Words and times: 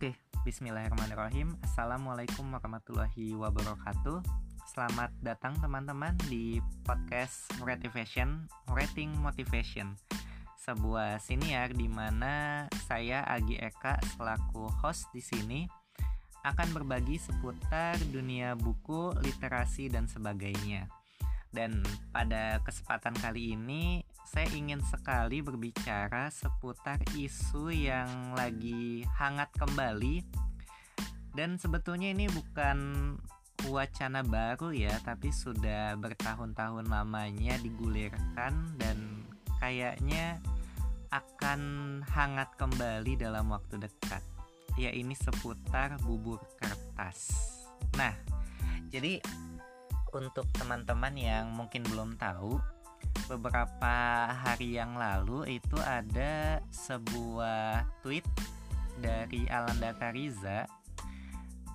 Oke, 0.00 0.16
bismillahirrahmanirrahim. 0.48 1.60
Assalamualaikum 1.60 2.48
warahmatullahi 2.56 3.36
wabarakatuh. 3.36 4.24
Selamat 4.64 5.12
datang 5.20 5.60
teman-teman 5.60 6.16
di 6.24 6.56
podcast 6.88 7.44
Motivation, 7.60 8.48
Rating 8.72 9.12
Motivation. 9.20 10.00
Sebuah 10.56 11.20
siniar 11.20 11.76
di 11.76 11.84
mana 11.84 12.64
saya 12.88 13.28
Agi 13.28 13.60
Eka 13.60 14.00
selaku 14.16 14.72
host 14.80 15.04
di 15.12 15.20
sini 15.20 15.68
akan 16.48 16.80
berbagi 16.80 17.20
seputar 17.20 18.00
dunia 18.08 18.56
buku, 18.56 19.12
literasi 19.20 19.92
dan 19.92 20.08
sebagainya. 20.08 20.88
Dan 21.52 21.84
pada 22.08 22.56
kesempatan 22.64 23.20
kali 23.20 23.52
ini 23.52 24.00
saya 24.30 24.46
ingin 24.54 24.78
sekali 24.86 25.42
berbicara 25.42 26.30
seputar 26.30 27.02
isu 27.18 27.74
yang 27.74 28.38
lagi 28.38 29.02
hangat 29.18 29.50
kembali. 29.58 30.22
Dan 31.34 31.58
sebetulnya 31.58 32.14
ini 32.14 32.30
bukan 32.30 32.78
wacana 33.66 34.22
baru 34.22 34.72
ya 34.72 34.94
tapi 35.02 35.34
sudah 35.34 35.98
bertahun-tahun 35.98 36.88
lamanya 36.88 37.58
digulirkan 37.60 38.78
dan 38.80 39.26
kayaknya 39.60 40.38
akan 41.10 41.60
hangat 42.06 42.54
kembali 42.54 43.18
dalam 43.18 43.50
waktu 43.50 43.82
dekat. 43.82 44.22
Ya 44.78 44.94
ini 44.94 45.18
seputar 45.18 45.98
bubur 46.06 46.38
kertas. 46.62 47.34
Nah 47.98 48.14
jadi 48.94 49.18
untuk 50.14 50.46
teman-teman 50.54 51.18
yang 51.18 51.50
mungkin 51.50 51.82
belum 51.82 52.14
tahu 52.14 52.79
beberapa 53.30 54.26
hari 54.34 54.74
yang 54.74 54.98
lalu 54.98 55.60
itu 55.62 55.78
ada 55.82 56.58
sebuah 56.74 57.86
tweet 58.02 58.26
dari 58.98 59.46
Alanda 59.46 59.94
Kariza 59.94 60.66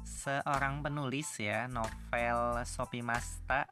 seorang 0.04 0.82
penulis 0.82 1.38
ya 1.38 1.70
novel 1.70 2.66
Sopi 2.66 3.06
Masta 3.06 3.70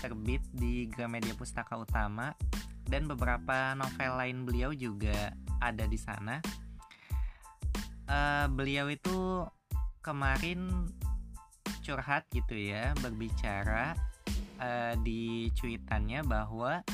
terbit 0.00 0.44
di 0.52 0.84
Gramedia 0.84 1.32
Pustaka 1.32 1.80
Utama 1.80 2.36
dan 2.84 3.08
beberapa 3.08 3.72
novel 3.72 4.12
lain 4.20 4.38
beliau 4.44 4.70
juga 4.76 5.32
ada 5.62 5.88
di 5.88 5.96
sana. 5.96 6.42
Uh, 8.04 8.50
beliau 8.52 8.90
itu 8.92 9.46
kemarin 10.04 10.90
curhat 11.80 12.28
gitu 12.34 12.52
ya 12.52 12.92
berbicara 13.00 13.96
uh, 14.62 14.94
di 15.02 15.50
cuitannya 15.58 16.22
bahwa 16.22 16.86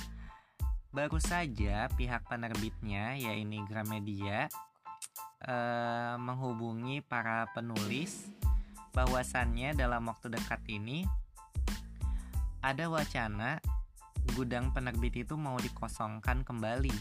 baru 0.88 1.20
saja 1.20 1.92
pihak 1.92 2.24
penerbitnya 2.24 3.20
yaitu 3.20 3.60
Gramedia 3.68 4.48
uh, 5.44 6.16
menghubungi 6.16 7.04
para 7.04 7.44
penulis 7.52 8.32
bahwasannya 8.96 9.76
dalam 9.76 10.08
waktu 10.08 10.32
dekat 10.32 10.64
ini 10.66 11.04
ada 12.64 12.88
wacana 12.90 13.62
gudang 14.34 14.74
penerbit 14.74 15.24
itu 15.24 15.38
mau 15.38 15.56
dikosongkan 15.60 16.42
kembali. 16.42 16.92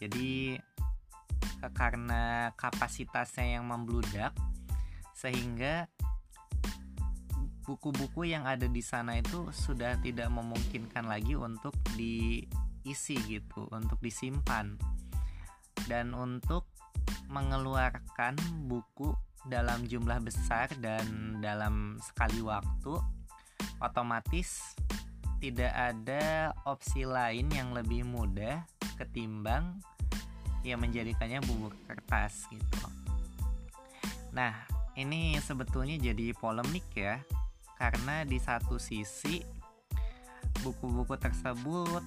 Jadi 0.00 0.56
karena 1.76 2.50
kapasitasnya 2.56 3.60
yang 3.60 3.68
membludak 3.68 4.32
sehingga 5.14 5.86
buku-buku 7.70 8.34
yang 8.34 8.50
ada 8.50 8.66
di 8.66 8.82
sana 8.82 9.22
itu 9.22 9.46
sudah 9.54 9.94
tidak 10.02 10.26
memungkinkan 10.26 11.06
lagi 11.06 11.38
untuk 11.38 11.70
diisi 11.94 13.14
gitu, 13.30 13.70
untuk 13.70 14.02
disimpan. 14.02 14.74
Dan 15.86 16.10
untuk 16.10 16.66
mengeluarkan 17.30 18.34
buku 18.66 19.14
dalam 19.46 19.86
jumlah 19.86 20.18
besar 20.18 20.66
dan 20.82 21.38
dalam 21.38 22.02
sekali 22.02 22.42
waktu 22.42 22.98
otomatis 23.78 24.74
tidak 25.38 25.70
ada 25.72 26.50
opsi 26.66 27.06
lain 27.06 27.48
yang 27.54 27.70
lebih 27.70 28.02
mudah 28.02 28.66
ketimbang 28.98 29.78
yang 30.66 30.82
menjadikannya 30.82 31.40
bubuk 31.46 31.72
kertas 31.88 32.44
gitu. 32.52 32.84
Nah, 34.36 34.52
ini 34.98 35.40
sebetulnya 35.40 35.96
jadi 35.96 36.36
polemik 36.36 36.84
ya 36.92 37.24
karena 37.80 38.28
di 38.28 38.36
satu 38.36 38.76
sisi 38.76 39.40
buku-buku 40.60 41.16
tersebut 41.16 42.04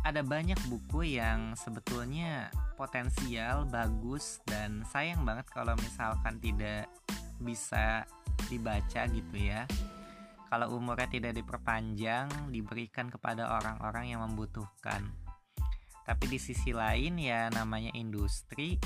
ada 0.00 0.24
banyak 0.24 0.56
buku 0.72 1.20
yang 1.20 1.52
sebetulnya 1.52 2.48
potensial, 2.80 3.68
bagus 3.68 4.40
dan 4.48 4.80
sayang 4.88 5.28
banget 5.28 5.44
kalau 5.52 5.76
misalkan 5.76 6.40
tidak 6.40 6.88
bisa 7.36 8.08
dibaca 8.48 9.04
gitu 9.12 9.36
ya. 9.36 9.68
Kalau 10.48 10.72
umurnya 10.72 11.06
tidak 11.06 11.36
diperpanjang, 11.36 12.26
diberikan 12.48 13.12
kepada 13.12 13.60
orang-orang 13.60 14.16
yang 14.16 14.24
membutuhkan. 14.24 15.04
Tapi 16.02 16.24
di 16.26 16.40
sisi 16.40 16.72
lain 16.72 17.20
ya 17.20 17.52
namanya 17.52 17.92
industri, 17.94 18.80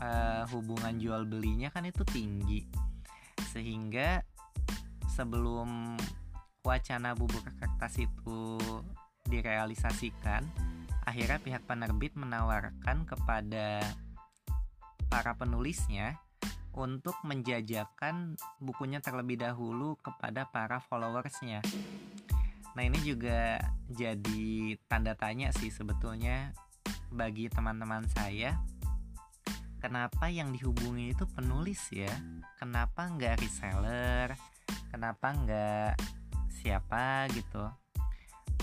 uh, 0.00 0.42
hubungan 0.50 0.96
jual 0.96 1.28
belinya 1.28 1.70
kan 1.70 1.86
itu 1.86 2.02
tinggi. 2.08 2.66
Sehingga 3.52 4.26
sebelum 5.14 5.94
wacana 6.66 7.14
bubur 7.14 7.46
kertas 7.54 8.02
itu 8.02 8.58
direalisasikan, 9.30 10.42
akhirnya 11.06 11.38
pihak 11.38 11.62
penerbit 11.70 12.18
menawarkan 12.18 13.06
kepada 13.06 13.78
para 15.06 15.38
penulisnya 15.38 16.18
untuk 16.74 17.14
menjajakan 17.22 18.34
bukunya 18.58 18.98
terlebih 18.98 19.38
dahulu 19.38 19.94
kepada 20.02 20.50
para 20.50 20.82
followersnya. 20.82 21.62
Nah 22.74 22.82
ini 22.82 22.98
juga 23.06 23.62
jadi 23.86 24.74
tanda 24.90 25.14
tanya 25.14 25.54
sih 25.54 25.70
sebetulnya 25.70 26.50
bagi 27.14 27.46
teman-teman 27.46 28.02
saya 28.10 28.58
kenapa 29.78 30.26
yang 30.26 30.50
dihubungi 30.50 31.14
itu 31.14 31.22
penulis 31.30 31.78
ya 31.94 32.10
kenapa 32.58 33.06
nggak 33.06 33.38
reseller 33.38 34.34
kenapa 34.94 35.34
nggak 35.34 35.98
siapa 36.62 37.26
gitu. 37.34 37.66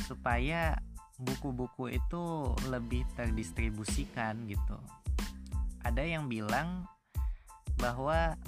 Supaya 0.07 0.79
buku-buku 1.19 1.91
itu 1.91 2.55
lebih 2.71 3.03
terdistribusikan 3.19 4.47
gitu. 4.47 4.79
Ada 5.83 6.07
yang 6.07 6.31
bilang 6.31 6.87
bahwa 7.75 8.39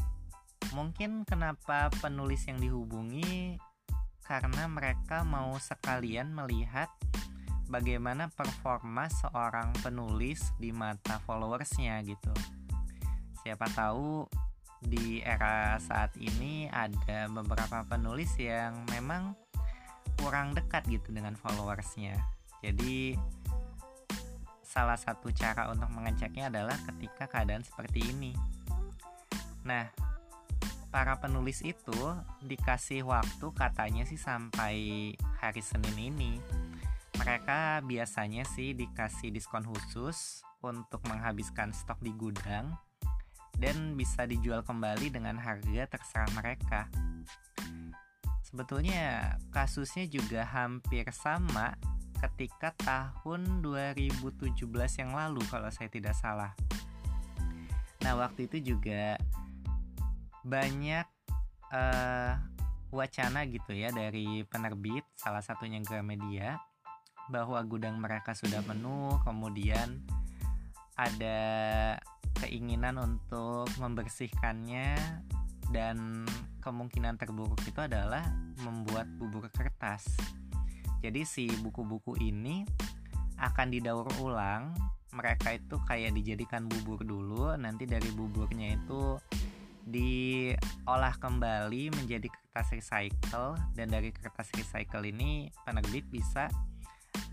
mungkin 0.72 1.28
kenapa 1.28 1.92
penulis 2.00 2.48
yang 2.48 2.64
dihubungi 2.64 3.60
karena 4.24 4.72
mereka 4.72 5.28
mau 5.28 5.60
sekalian 5.60 6.32
melihat 6.32 6.88
bagaimana 7.68 8.32
performa 8.32 9.12
seorang 9.12 9.76
penulis 9.84 10.56
di 10.56 10.72
mata 10.72 11.20
followersnya 11.28 12.00
gitu. 12.08 12.32
Siapa 13.44 13.68
tahu 13.76 14.24
di 14.86 15.24
era 15.24 15.80
saat 15.80 16.14
ini 16.20 16.68
ada 16.70 17.32
beberapa 17.32 17.84
penulis 17.88 18.36
yang 18.38 18.84
memang 18.92 19.34
kurang 20.20 20.54
dekat 20.54 20.86
gitu 20.88 21.10
dengan 21.16 21.34
followersnya. 21.34 22.20
Jadi 22.64 23.18
salah 24.64 24.98
satu 24.98 25.30
cara 25.36 25.70
untuk 25.70 25.92
mengeceknya 25.94 26.50
adalah 26.50 26.78
ketika 26.90 27.30
keadaan 27.30 27.62
seperti 27.62 28.02
ini. 28.10 28.34
Nah 29.68 29.92
para 30.94 31.18
penulis 31.18 31.66
itu 31.66 31.98
dikasih 32.46 33.02
waktu 33.06 33.48
katanya 33.54 34.06
sih 34.06 34.18
sampai 34.18 35.12
hari 35.42 35.62
Senin 35.62 35.98
ini. 35.98 36.38
Mereka 37.18 37.86
biasanya 37.86 38.46
sih 38.46 38.74
dikasih 38.74 39.30
diskon 39.30 39.66
khusus 39.66 40.42
untuk 40.64 41.04
menghabiskan 41.06 41.76
stok 41.76 42.02
di 42.02 42.10
gudang 42.16 42.74
dan 43.58 43.94
bisa 43.94 44.26
dijual 44.26 44.66
kembali 44.66 45.14
dengan 45.14 45.38
harga 45.38 45.90
terserah 45.90 46.32
mereka. 46.38 46.90
Sebetulnya 48.46 49.38
kasusnya 49.50 50.06
juga 50.06 50.46
hampir 50.46 51.10
sama 51.10 51.74
ketika 52.24 52.72
tahun 52.80 53.66
2017 53.66 54.56
yang 55.02 55.12
lalu 55.12 55.42
kalau 55.50 55.68
saya 55.74 55.90
tidak 55.90 56.16
salah. 56.16 56.54
Nah, 58.06 58.14
waktu 58.20 58.46
itu 58.48 58.76
juga 58.76 59.18
banyak 60.44 61.08
uh, 61.72 62.36
wacana 62.94 63.48
gitu 63.50 63.74
ya 63.74 63.90
dari 63.90 64.46
penerbit 64.46 65.02
salah 65.18 65.42
satunya 65.42 65.82
Gramedia 65.82 66.62
bahwa 67.32 67.58
gudang 67.64 67.98
mereka 67.98 68.36
sudah 68.36 68.62
penuh, 68.62 69.18
kemudian 69.24 70.04
ada 70.94 71.40
keinginan 72.42 72.98
untuk 72.98 73.70
membersihkannya 73.78 74.96
dan 75.74 76.26
kemungkinan 76.62 77.18
terburuk 77.18 77.60
itu 77.66 77.80
adalah 77.82 78.24
membuat 78.62 79.10
bubur 79.20 79.50
kertas. 79.52 80.08
Jadi 81.04 81.28
si 81.28 81.52
buku-buku 81.60 82.16
ini 82.24 82.64
akan 83.42 83.68
didaur 83.74 84.08
ulang 84.24 84.72
mereka 85.14 85.54
itu 85.54 85.78
kayak 85.86 86.18
dijadikan 86.18 86.66
bubur 86.66 87.06
dulu 87.06 87.54
nanti 87.54 87.86
dari 87.86 88.10
buburnya 88.16 88.80
itu 88.80 89.22
diolah 89.84 91.16
kembali 91.20 91.92
menjadi 91.92 92.32
kertas 92.32 92.72
recycle 92.72 93.60
dan 93.76 93.92
dari 93.92 94.16
kertas 94.16 94.48
recycle 94.56 95.04
ini 95.04 95.52
penerbit 95.68 96.08
bisa 96.08 96.48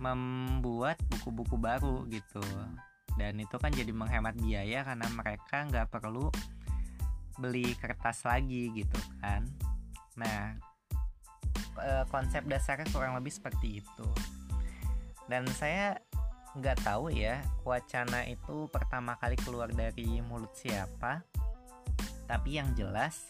membuat 0.02 0.98
buku-buku 1.08 1.56
baru 1.56 2.04
gitu 2.10 2.42
dan 3.16 3.38
itu 3.40 3.56
kan 3.56 3.72
jadi 3.72 3.90
menghemat 3.90 4.36
biaya 4.38 4.84
karena 4.86 5.06
mereka 5.10 5.66
nggak 5.66 5.88
perlu 5.90 6.28
beli 7.40 7.72
kertas 7.78 8.22
lagi 8.28 8.70
gitu 8.74 9.00
kan. 9.24 9.48
Nah 10.20 10.54
e, 11.80 11.90
konsep 12.12 12.44
dasarnya 12.44 12.86
kurang 12.92 13.16
lebih 13.16 13.32
seperti 13.32 13.80
itu. 13.80 14.08
Dan 15.30 15.46
saya 15.56 15.96
nggak 16.58 16.82
tahu 16.82 17.14
ya 17.14 17.38
wacana 17.62 18.26
itu 18.26 18.66
pertama 18.68 19.14
kali 19.16 19.38
keluar 19.40 19.70
dari 19.72 20.20
mulut 20.20 20.52
siapa. 20.52 21.24
Tapi 22.28 22.50
yang 22.60 22.70
jelas 22.78 23.26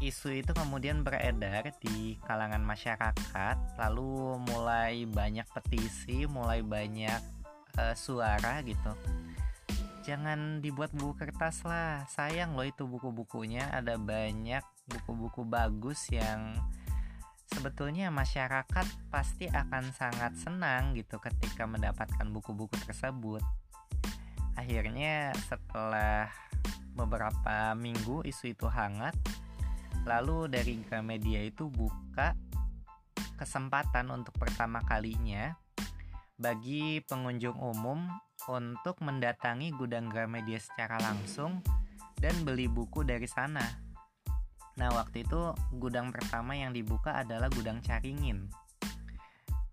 isu 0.00 0.44
itu 0.44 0.52
kemudian 0.52 1.00
beredar 1.00 1.72
di 1.80 2.20
kalangan 2.28 2.60
masyarakat 2.60 3.56
lalu 3.80 4.36
mulai 4.44 5.08
banyak 5.08 5.48
petisi 5.56 6.28
mulai 6.28 6.60
banyak 6.60 7.35
uh, 7.76 7.94
suara 7.96 8.60
gitu. 8.64 8.92
Jangan 10.06 10.62
dibuat 10.62 10.94
buku 10.94 11.18
kertas 11.18 11.66
lah. 11.66 12.06
Sayang 12.06 12.54
loh 12.54 12.66
itu 12.66 12.86
buku-bukunya. 12.86 13.66
Ada 13.74 13.98
banyak 13.98 14.62
buku-buku 14.86 15.42
bagus 15.42 16.06
yang 16.14 16.54
sebetulnya 17.50 18.10
masyarakat 18.14 18.86
pasti 19.10 19.50
akan 19.50 19.90
sangat 19.90 20.34
senang 20.38 20.94
gitu 20.94 21.18
ketika 21.18 21.66
mendapatkan 21.66 22.26
buku-buku 22.30 22.78
tersebut. 22.86 23.42
Akhirnya 24.54 25.34
setelah 25.50 26.30
beberapa 26.94 27.74
minggu 27.76 28.24
isu 28.24 28.56
itu 28.56 28.66
hangat, 28.70 29.12
lalu 30.06 30.46
dari 30.46 30.80
Gramedia 30.86 31.44
itu 31.44 31.66
buka 31.68 32.38
kesempatan 33.36 34.08
untuk 34.08 34.32
pertama 34.38 34.80
kalinya 34.86 35.58
bagi 36.36 37.00
pengunjung 37.04 37.56
umum 37.56 38.08
untuk 38.48 39.00
mendatangi 39.00 39.72
gudang 39.74 40.12
Gramedia 40.12 40.60
secara 40.60 41.00
langsung 41.00 41.64
dan 42.20 42.36
beli 42.44 42.68
buku 42.68 43.04
dari 43.04 43.28
sana 43.28 43.86
Nah, 44.76 44.92
waktu 44.92 45.24
itu 45.24 45.56
gudang 45.80 46.12
pertama 46.12 46.52
yang 46.52 46.76
dibuka 46.76 47.16
adalah 47.16 47.48
gudang 47.48 47.80
Caringin. 47.80 48.44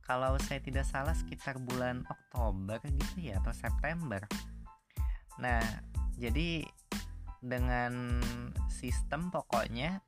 Kalau 0.03 0.35
saya 0.39 0.63
tidak 0.63 0.87
salah 0.87 1.15
sekitar 1.15 1.59
bulan 1.59 2.07
Oktober 2.07 2.79
gitu 2.87 3.31
ya 3.31 3.39
atau 3.43 3.51
September. 3.51 4.23
Nah, 5.39 5.59
jadi 6.15 6.63
dengan 7.43 8.23
sistem 8.71 9.27
pokoknya 9.27 9.99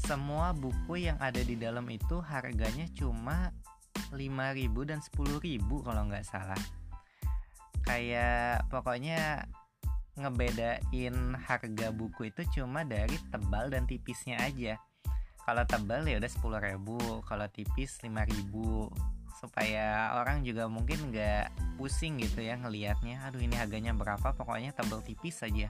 semua 0.00 0.56
buku 0.56 1.04
yang 1.04 1.20
ada 1.20 1.40
di 1.44 1.56
dalam 1.60 1.84
itu 1.92 2.20
harganya 2.24 2.88
cuma 2.96 3.52
5000 4.12 4.90
dan 4.90 5.00
10000 5.00 5.60
kalau 5.86 6.02
nggak 6.10 6.26
salah. 6.26 6.58
Kayak 7.84 8.68
pokoknya 8.72 9.48
ngebedain 10.14 11.16
harga 11.36 11.88
buku 11.90 12.30
itu 12.30 12.42
cuma 12.60 12.84
dari 12.84 13.16
tebal 13.32 13.72
dan 13.72 13.84
tipisnya 13.88 14.40
aja. 14.40 14.80
Kalau 15.44 15.64
tebal 15.68 16.08
ya 16.08 16.16
udah 16.16 16.30
sepuluh 16.32 16.60
ribu 16.60 16.96
kalau 17.28 17.44
tipis 17.52 18.00
lima 18.00 18.24
ribu. 18.24 18.88
Supaya 19.36 20.16
orang 20.16 20.40
juga 20.40 20.64
mungkin 20.72 21.12
nggak 21.12 21.76
pusing 21.76 22.16
gitu 22.16 22.40
ya 22.40 22.56
ngelihatnya. 22.56 23.20
Aduh 23.28 23.44
ini 23.44 23.52
harganya 23.60 23.92
berapa? 23.92 24.32
Pokoknya 24.32 24.72
tebal 24.72 25.04
tipis 25.04 25.44
saja 25.44 25.68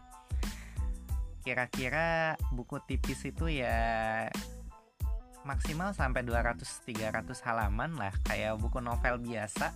kira-kira 1.45 2.41
buku 2.57 2.81
tipis 2.89 3.21
itu 3.29 3.53
ya 3.53 3.77
maksimal 5.45 5.93
sampai 5.93 6.25
200-300 6.25 7.25
halaman 7.45 7.95
lah. 8.01 8.13
Kayak 8.25 8.59
buku 8.59 8.81
novel 8.81 9.21
biasa 9.21 9.71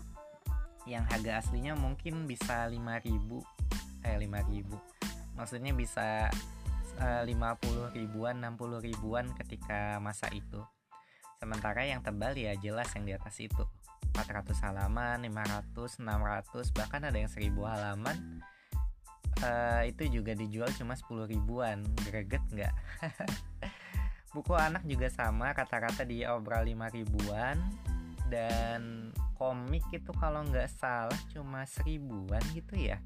yang 0.89 1.05
harga 1.05 1.45
aslinya 1.45 1.77
mungkin 1.77 2.25
bisa 2.25 2.65
5000 2.73 3.13
eh 4.09 4.17
5000 4.17 5.37
maksudnya 5.37 5.77
bisa 5.77 6.33
eh, 6.97 7.23
50 7.29 7.93
ribuan 7.93 8.41
60 8.41 8.81
ribuan 8.81 9.29
ketika 9.37 10.01
masa 10.01 10.33
itu. 10.33 10.65
Sementara 11.39 11.87
yang 11.87 12.03
tebal 12.03 12.35
ya 12.35 12.57
jelas 12.59 12.91
yang 12.99 13.07
di 13.07 13.15
atas 13.15 13.39
itu. 13.39 13.63
400 14.19 14.51
halaman 14.67 15.23
500 15.23 16.03
600 16.03 16.75
bahkan 16.75 17.07
ada 17.07 17.15
yang 17.15 17.31
1000 17.31 17.55
halaman. 17.63 18.43
Uh, 19.39 19.87
itu 19.87 20.19
juga 20.19 20.35
dijual 20.35 20.67
cuma 20.75 20.99
10 20.99 21.31
ribuan. 21.31 21.87
Greget 22.03 22.43
nggak 22.51 22.75
buku 24.39 24.55
anak 24.55 24.87
juga 24.87 25.11
sama 25.11 25.51
kata-kata 25.51 26.07
di 26.07 26.23
obral 26.23 26.63
5 26.63 26.95
ribuan. 26.95 27.59
Dan 28.31 29.11
komik 29.35 29.83
itu 29.91 30.15
kalau 30.15 30.47
nggak 30.47 30.71
salah 30.71 31.19
cuma 31.35 31.67
seribuan 31.67 32.39
gitu 32.55 32.79
ya. 32.79 33.03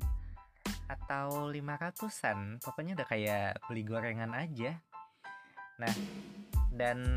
Atau 0.93 1.49
500-an 1.49 2.61
pokoknya 2.61 3.01
udah 3.01 3.09
kayak 3.09 3.65
beli 3.65 3.83
gorengan 3.89 4.37
aja. 4.37 4.77
Nah 5.81 5.95
dan 6.73 7.17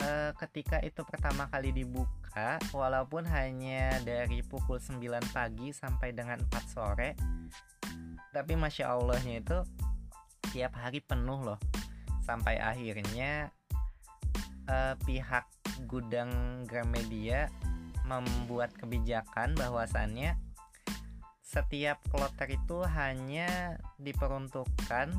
e, 0.00 0.08
ketika 0.44 0.80
itu 0.80 1.04
pertama 1.04 1.48
kali 1.48 1.72
dibuka 1.72 2.56
walaupun 2.72 3.28
hanya 3.28 4.00
dari 4.00 4.40
pukul 4.40 4.80
9 4.80 5.00
pagi 5.32 5.72
sampai 5.72 6.16
dengan 6.16 6.40
4 6.40 6.72
sore 6.72 7.10
tapi 8.34 8.58
masya 8.58 8.90
allahnya 8.90 9.44
itu 9.44 9.58
tiap 10.50 10.74
hari 10.80 11.04
penuh 11.04 11.38
loh 11.44 11.60
sampai 12.24 12.56
akhirnya 12.56 13.52
e, 14.64 14.76
pihak 15.04 15.44
gudang 15.84 16.64
Gramedia 16.64 17.52
membuat 18.08 18.72
kebijakan 18.76 19.52
bahwasannya 19.56 20.36
setiap 21.44 22.00
kloter 22.10 22.56
itu 22.56 22.82
hanya 22.82 23.78
diperuntukkan 24.00 25.12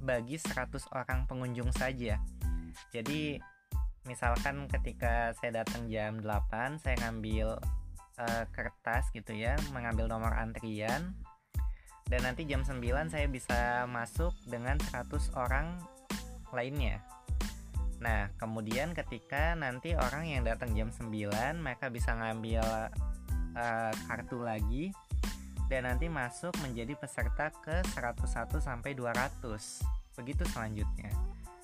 bagi 0.00 0.36
100 0.38 0.70
orang 0.96 1.26
pengunjung 1.26 1.72
saja. 1.74 2.20
Jadi 2.94 3.42
misalkan 4.08 4.70
ketika 4.70 5.34
saya 5.36 5.64
datang 5.64 5.90
jam 5.90 6.22
8 6.22 6.80
saya 6.80 6.96
ngambil 7.04 7.58
uh, 8.16 8.44
kertas 8.54 9.10
gitu 9.12 9.34
ya, 9.34 9.58
mengambil 9.74 10.06
nomor 10.08 10.32
antrian 10.32 11.12
dan 12.10 12.26
nanti 12.26 12.42
jam 12.46 12.66
9 12.66 12.80
saya 13.12 13.26
bisa 13.30 13.86
masuk 13.86 14.34
dengan 14.46 14.78
100 14.90 15.10
orang 15.38 15.78
lainnya. 16.54 17.02
Nah, 18.00 18.32
kemudian 18.40 18.96
ketika 18.96 19.52
nanti 19.52 19.92
orang 19.92 20.24
yang 20.24 20.42
datang 20.42 20.72
jam 20.72 20.88
9 20.88 21.10
mereka 21.60 21.92
bisa 21.92 22.16
ngambil 22.16 22.64
uh, 23.52 23.92
kartu 24.08 24.40
lagi 24.40 24.84
dan 25.70 25.86
nanti 25.86 26.10
masuk 26.10 26.50
menjadi 26.64 26.98
peserta 26.98 27.54
ke 27.62 27.84
101 27.94 28.26
sampai 28.58 28.96
200. 28.96 30.18
Begitu 30.18 30.42
selanjutnya. 30.50 31.14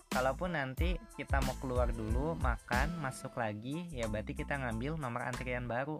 Kalaupun 0.06 0.54
nanti 0.54 0.96
kita 1.18 1.42
mau 1.42 1.58
keluar 1.58 1.90
dulu 1.90 2.38
makan, 2.38 2.96
masuk 3.02 3.36
lagi, 3.36 3.84
ya 3.90 4.06
berarti 4.06 4.32
kita 4.32 4.56
ngambil 4.56 4.96
nomor 4.96 5.26
antrian 5.26 5.66
baru. 5.66 5.98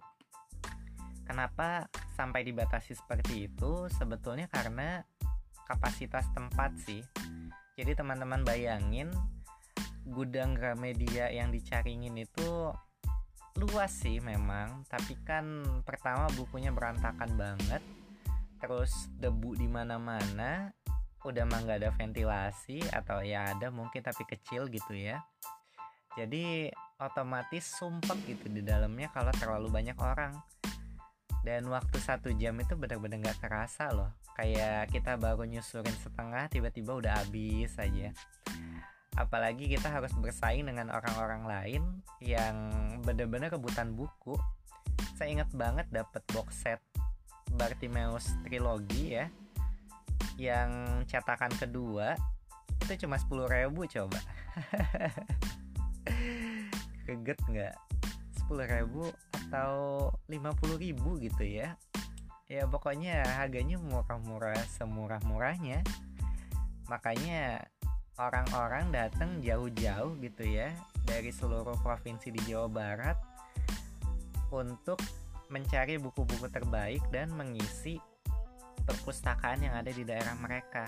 Kenapa 1.27 1.91
sampai 2.15 2.47
dibatasi 2.47 2.95
seperti 2.95 3.51
itu? 3.51 3.91
Sebetulnya 3.91 4.47
karena 4.47 5.03
kapasitas 5.67 6.31
tempat 6.31 6.79
sih. 6.87 7.03
Jadi 7.77 7.93
teman-teman 7.93 8.41
bayangin 8.41 9.13
gudang 10.09 10.57
Gramedia 10.57 11.29
yang 11.29 11.53
dicaringin 11.53 12.17
itu 12.17 12.73
luas 13.57 13.93
sih 13.93 14.21
memang 14.21 14.85
tapi 14.89 15.17
kan 15.25 15.65
pertama 15.85 16.29
bukunya 16.37 16.69
berantakan 16.73 17.37
banget 17.41 17.81
terus 18.61 19.09
debu 19.17 19.57
di 19.57 19.69
mana-mana 19.69 20.73
udah 21.27 21.45
mah 21.45 21.61
nggak 21.65 21.81
ada 21.83 21.91
ventilasi 21.97 22.81
atau 22.93 23.19
ya 23.21 23.51
ada 23.51 23.69
mungkin 23.75 23.99
tapi 23.99 24.23
kecil 24.25 24.71
gitu 24.71 24.95
ya. 24.95 25.21
Jadi 26.15 26.71
otomatis 26.97 27.67
sumpek 27.77 28.17
gitu 28.25 28.49
di 28.49 28.65
dalamnya 28.65 29.13
kalau 29.13 29.35
terlalu 29.37 29.69
banyak 29.69 29.99
orang 30.01 30.33
dan 31.47 31.63
waktu 31.71 32.03
satu 32.03 32.35
jam 32.35 32.59
itu 32.59 32.75
benar-benar 32.75 33.23
nggak 33.23 33.39
terasa 33.39 33.95
loh. 33.95 34.11
Kayak 34.35 34.91
kita 34.91 35.15
baru 35.15 35.47
nyusurin 35.47 35.95
setengah 36.03 36.51
tiba-tiba 36.51 36.99
udah 36.99 37.23
habis 37.23 37.71
aja. 37.79 38.11
Apalagi 39.15 39.71
kita 39.71 39.87
harus 39.87 40.11
bersaing 40.19 40.67
dengan 40.67 40.91
orang-orang 40.91 41.47
lain 41.47 41.83
yang 42.19 42.59
bener-bener 43.07 43.55
rebutan 43.55 43.95
buku. 43.95 44.35
Saya 45.15 45.39
ingat 45.39 45.55
banget 45.55 45.87
dapat 45.95 46.27
box 46.35 46.67
set 46.67 46.83
Bartimeus 47.55 48.35
trilogi 48.43 49.15
ya 49.15 49.31
yang 50.37 51.01
cetakan 51.09 51.49
kedua 51.55 52.19
itu 52.83 53.07
cuma 53.07 53.17
10 53.17 53.47
ribu 53.49 53.87
coba. 53.87 54.21
Keget 57.07 57.39
nggak 57.47 57.86
10 58.47 58.67
ribu 58.67 59.11
atau 59.51 60.09
50 60.31 60.79
ribu 60.79 61.19
gitu 61.19 61.43
ya 61.43 61.75
ya 62.47 62.63
pokoknya 62.71 63.27
harganya 63.43 63.75
murah-murah 63.83 64.59
semurah-murahnya 64.79 65.83
makanya 66.87 67.67
orang-orang 68.17 68.95
datang 68.95 69.43
jauh-jauh 69.43 70.15
gitu 70.23 70.45
ya 70.47 70.71
dari 71.03 71.35
seluruh 71.35 71.77
provinsi 71.83 72.31
di 72.31 72.41
Jawa 72.47 72.71
Barat 72.71 73.19
untuk 74.55 75.03
mencari 75.51 75.99
buku-buku 75.99 76.51
terbaik 76.51 77.03
dan 77.11 77.31
mengisi 77.35 77.99
perpustakaan 78.87 79.67
yang 79.67 79.75
ada 79.75 79.91
di 79.91 80.03
daerah 80.07 80.35
mereka. 80.39 80.87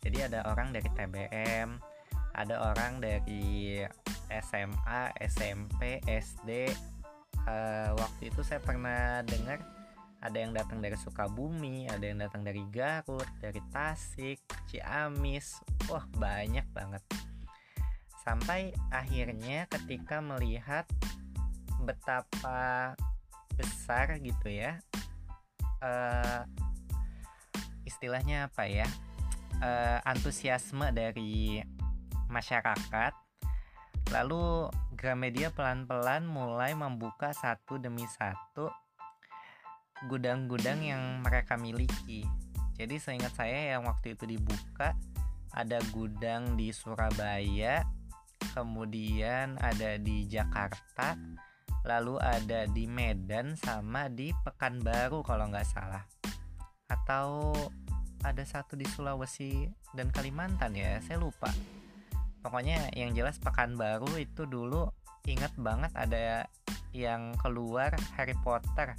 Jadi 0.00 0.30
ada 0.30 0.46
orang 0.48 0.72
dari 0.72 0.88
TBM, 0.88 1.68
ada 2.34 2.56
orang 2.72 3.02
dari 3.02 3.82
SMA, 4.30 5.02
SMP, 5.20 6.00
SD. 6.06 6.70
Uh, 7.48 7.96
waktu 7.96 8.32
itu 8.32 8.40
saya 8.44 8.60
pernah 8.60 9.24
dengar 9.24 9.60
ada 10.20 10.36
yang 10.36 10.52
datang 10.52 10.84
dari 10.84 10.96
Sukabumi, 11.00 11.88
ada 11.88 12.04
yang 12.04 12.20
datang 12.20 12.44
dari 12.44 12.60
Garut, 12.68 13.26
dari 13.40 13.60
Tasik, 13.72 14.40
Ciamis. 14.68 15.60
Wah, 15.88 16.04
banyak 16.16 16.68
banget. 16.76 17.00
Sampai 18.20 18.76
akhirnya 18.92 19.64
ketika 19.72 20.20
melihat 20.20 20.84
betapa 21.80 22.92
besar 23.56 24.16
gitu 24.20 24.48
ya 24.48 24.80
uh, 25.84 26.44
istilahnya 27.84 28.48
apa 28.48 28.64
ya 28.68 28.88
uh, 29.60 29.98
antusiasme 30.04 30.92
dari 30.92 31.60
masyarakat 32.30 33.12
lalu 34.10 34.66
Gramedia 34.98 35.54
pelan-pelan 35.54 36.26
mulai 36.26 36.74
membuka 36.74 37.32
satu 37.32 37.80
demi 37.80 38.04
satu 38.04 38.68
gudang-gudang 40.10 40.82
yang 40.82 41.02
mereka 41.24 41.54
miliki. 41.56 42.26
Jadi 42.76 42.96
seingat 42.96 43.36
saya 43.36 43.76
yang 43.76 43.88
waktu 43.88 44.16
itu 44.16 44.24
dibuka 44.24 44.96
ada 45.52 45.78
gudang 45.92 46.56
di 46.56 46.72
Surabaya 46.72 47.84
kemudian 48.56 49.60
ada 49.60 50.00
di 50.00 50.24
Jakarta 50.26 51.14
lalu 51.84 52.20
ada 52.20 52.68
di 52.68 52.84
Medan 52.84 53.56
sama 53.56 54.08
di 54.12 54.32
Pekanbaru 54.44 55.24
kalau 55.24 55.48
nggak 55.48 55.68
salah. 55.68 56.04
Atau 56.90 57.52
ada 58.20 58.44
satu 58.44 58.76
di 58.76 58.84
Sulawesi 58.84 59.64
dan 59.96 60.12
Kalimantan 60.12 60.76
ya 60.76 61.00
saya 61.00 61.16
lupa 61.16 61.48
pokoknya 62.40 62.92
yang 62.96 63.12
jelas 63.12 63.36
Pekanbaru 63.40 64.20
itu 64.20 64.48
dulu 64.48 64.88
inget 65.28 65.52
banget 65.60 65.92
ada 65.94 66.48
yang 66.90 67.36
keluar 67.38 67.94
Harry 68.18 68.34
Potter. 68.40 68.98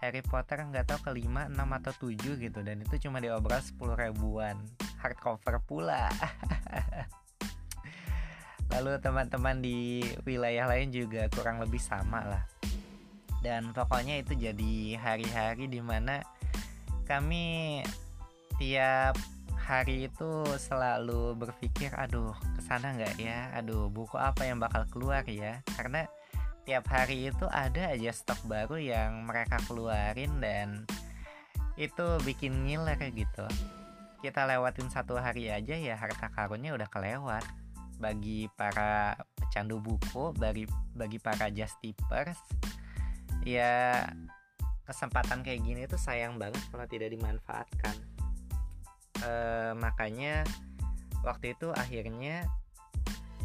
Harry 0.00 0.24
Potter 0.24 0.64
nggak 0.64 0.88
tahu 0.88 1.12
kelima, 1.12 1.44
enam 1.44 1.76
atau 1.76 1.92
tujuh 1.92 2.40
gitu 2.40 2.64
dan 2.64 2.80
itu 2.80 2.96
cuma 3.04 3.20
diobral 3.20 3.60
sepuluh 3.60 3.92
ribuan. 3.92 4.56
Hardcover 5.00 5.60
pula. 5.64 6.08
Lalu 8.72 9.02
teman-teman 9.02 9.60
di 9.60 10.00
wilayah 10.24 10.70
lain 10.70 10.94
juga 10.94 11.28
kurang 11.28 11.60
lebih 11.60 11.82
sama 11.82 12.24
lah. 12.24 12.44
Dan 13.40 13.72
pokoknya 13.72 14.20
itu 14.20 14.36
jadi 14.36 15.00
hari-hari 15.00 15.68
di 15.68 15.80
mana 15.80 16.20
kami 17.08 17.80
tiap 18.60 19.16
hari 19.70 20.10
itu 20.10 20.42
selalu 20.58 21.38
berpikir 21.38 21.94
aduh 21.94 22.34
ke 22.58 22.60
sana 22.66 22.90
nggak 22.90 23.22
ya? 23.22 23.54
Aduh 23.54 23.86
buku 23.86 24.18
apa 24.18 24.42
yang 24.42 24.58
bakal 24.58 24.82
keluar 24.90 25.22
ya? 25.30 25.62
Karena 25.78 26.10
tiap 26.66 26.90
hari 26.90 27.30
itu 27.30 27.46
ada 27.46 27.94
aja 27.94 28.10
stok 28.10 28.42
baru 28.50 28.82
yang 28.82 29.30
mereka 29.30 29.62
keluarin 29.70 30.42
dan 30.42 30.82
itu 31.78 32.18
bikin 32.26 32.66
ngiler 32.66 32.98
gitu. 33.14 33.46
Kita 34.18 34.42
lewatin 34.50 34.90
satu 34.90 35.14
hari 35.14 35.54
aja 35.54 35.78
ya 35.78 35.94
harta 35.94 36.26
karunnya 36.34 36.74
udah 36.74 36.90
kelewat. 36.90 37.46
Bagi 38.02 38.50
para 38.58 39.14
pecandu 39.38 39.78
buku 39.78 40.34
bagi 40.34 40.66
bagi 40.98 41.22
para 41.22 41.46
justipers 41.46 42.40
ya 43.46 44.02
kesempatan 44.82 45.46
kayak 45.46 45.62
gini 45.62 45.86
tuh 45.86 46.00
sayang 46.00 46.40
banget 46.40 46.58
kalau 46.72 46.88
tidak 46.88 47.12
dimanfaatkan 47.12 48.19
e, 49.22 49.32
makanya 49.76 50.42
waktu 51.22 51.56
itu 51.56 51.72
akhirnya 51.72 52.48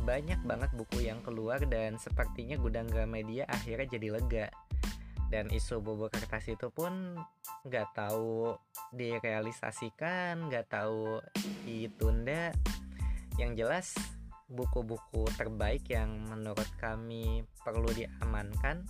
banyak 0.05 0.38
banget 0.46 0.70
buku 0.77 1.08
yang 1.08 1.20
keluar 1.25 1.58
dan 1.65 1.98
sepertinya 1.98 2.55
gudang 2.62 2.86
Gramedia 2.86 3.50
akhirnya 3.50 3.98
jadi 3.98 4.08
lega 4.13 4.48
dan 5.34 5.50
isu 5.50 5.82
bobo 5.82 6.08
kertas 6.13 6.46
itu 6.46 6.70
pun 6.70 7.17
nggak 7.65 7.98
tahu 7.98 8.53
direalisasikan 8.94 10.48
nggak 10.48 10.70
tahu 10.70 11.17
ditunda 11.65 12.53
yang 13.41 13.58
jelas 13.58 13.98
buku-buku 14.46 15.25
terbaik 15.34 15.89
yang 15.89 16.22
menurut 16.29 16.70
kami 16.77 17.41
perlu 17.65 17.89
diamankan 17.89 18.86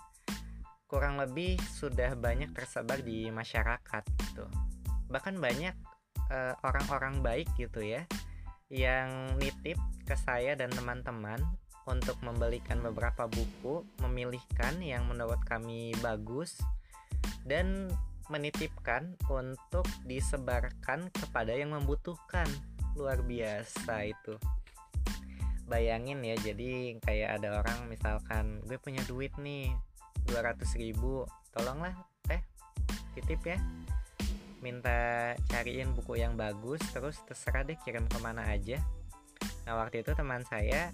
kurang 0.85 1.17
lebih 1.17 1.57
sudah 1.79 2.13
banyak 2.13 2.53
tersebar 2.53 3.01
di 3.01 3.31
masyarakat 3.33 4.03
gitu. 4.21 4.45
Bahkan 5.09 5.39
banyak 5.41 5.73
eh, 6.31 6.53
orang-orang 6.63 7.21
baik 7.21 7.49
gitu 7.57 7.83
ya 7.83 8.05
yang 8.69 9.37
nitip 9.37 9.77
ke 10.09 10.15
saya 10.17 10.57
dan 10.57 10.73
teman-teman 10.73 11.37
untuk 11.85 12.17
membelikan 12.25 12.81
beberapa 12.81 13.29
buku, 13.29 13.85
memilihkan 14.01 14.81
yang 14.81 15.05
menurut 15.05 15.37
kami 15.45 15.93
bagus 16.01 16.57
dan 17.45 17.93
menitipkan 18.25 19.13
untuk 19.29 19.85
disebarkan 20.09 21.13
kepada 21.13 21.53
yang 21.53 21.77
membutuhkan. 21.77 22.49
Luar 22.97 23.21
biasa 23.21 24.09
itu 24.09 24.33
bayangin 25.65 26.21
ya 26.21 26.37
jadi 26.37 26.97
kayak 27.01 27.41
ada 27.41 27.61
orang 27.61 27.89
misalkan 27.89 28.61
gue 28.69 28.77
punya 28.77 29.01
duit 29.09 29.33
nih 29.41 29.73
200 30.29 30.61
ribu 30.77 31.25
tolonglah 31.49 31.93
teh 32.29 32.41
titip 33.17 33.41
ya 33.41 33.57
minta 34.63 35.33
cariin 35.51 35.91
buku 35.95 36.19
yang 36.19 36.39
bagus 36.39 36.81
terus 36.91 37.19
terserah 37.27 37.63
deh 37.63 37.77
kirim 37.81 38.07
ke 38.07 38.17
mana 38.19 38.47
aja. 38.47 38.79
Nah 39.67 39.79
waktu 39.79 40.03
itu 40.05 40.11
teman 40.15 40.43
saya 40.47 40.91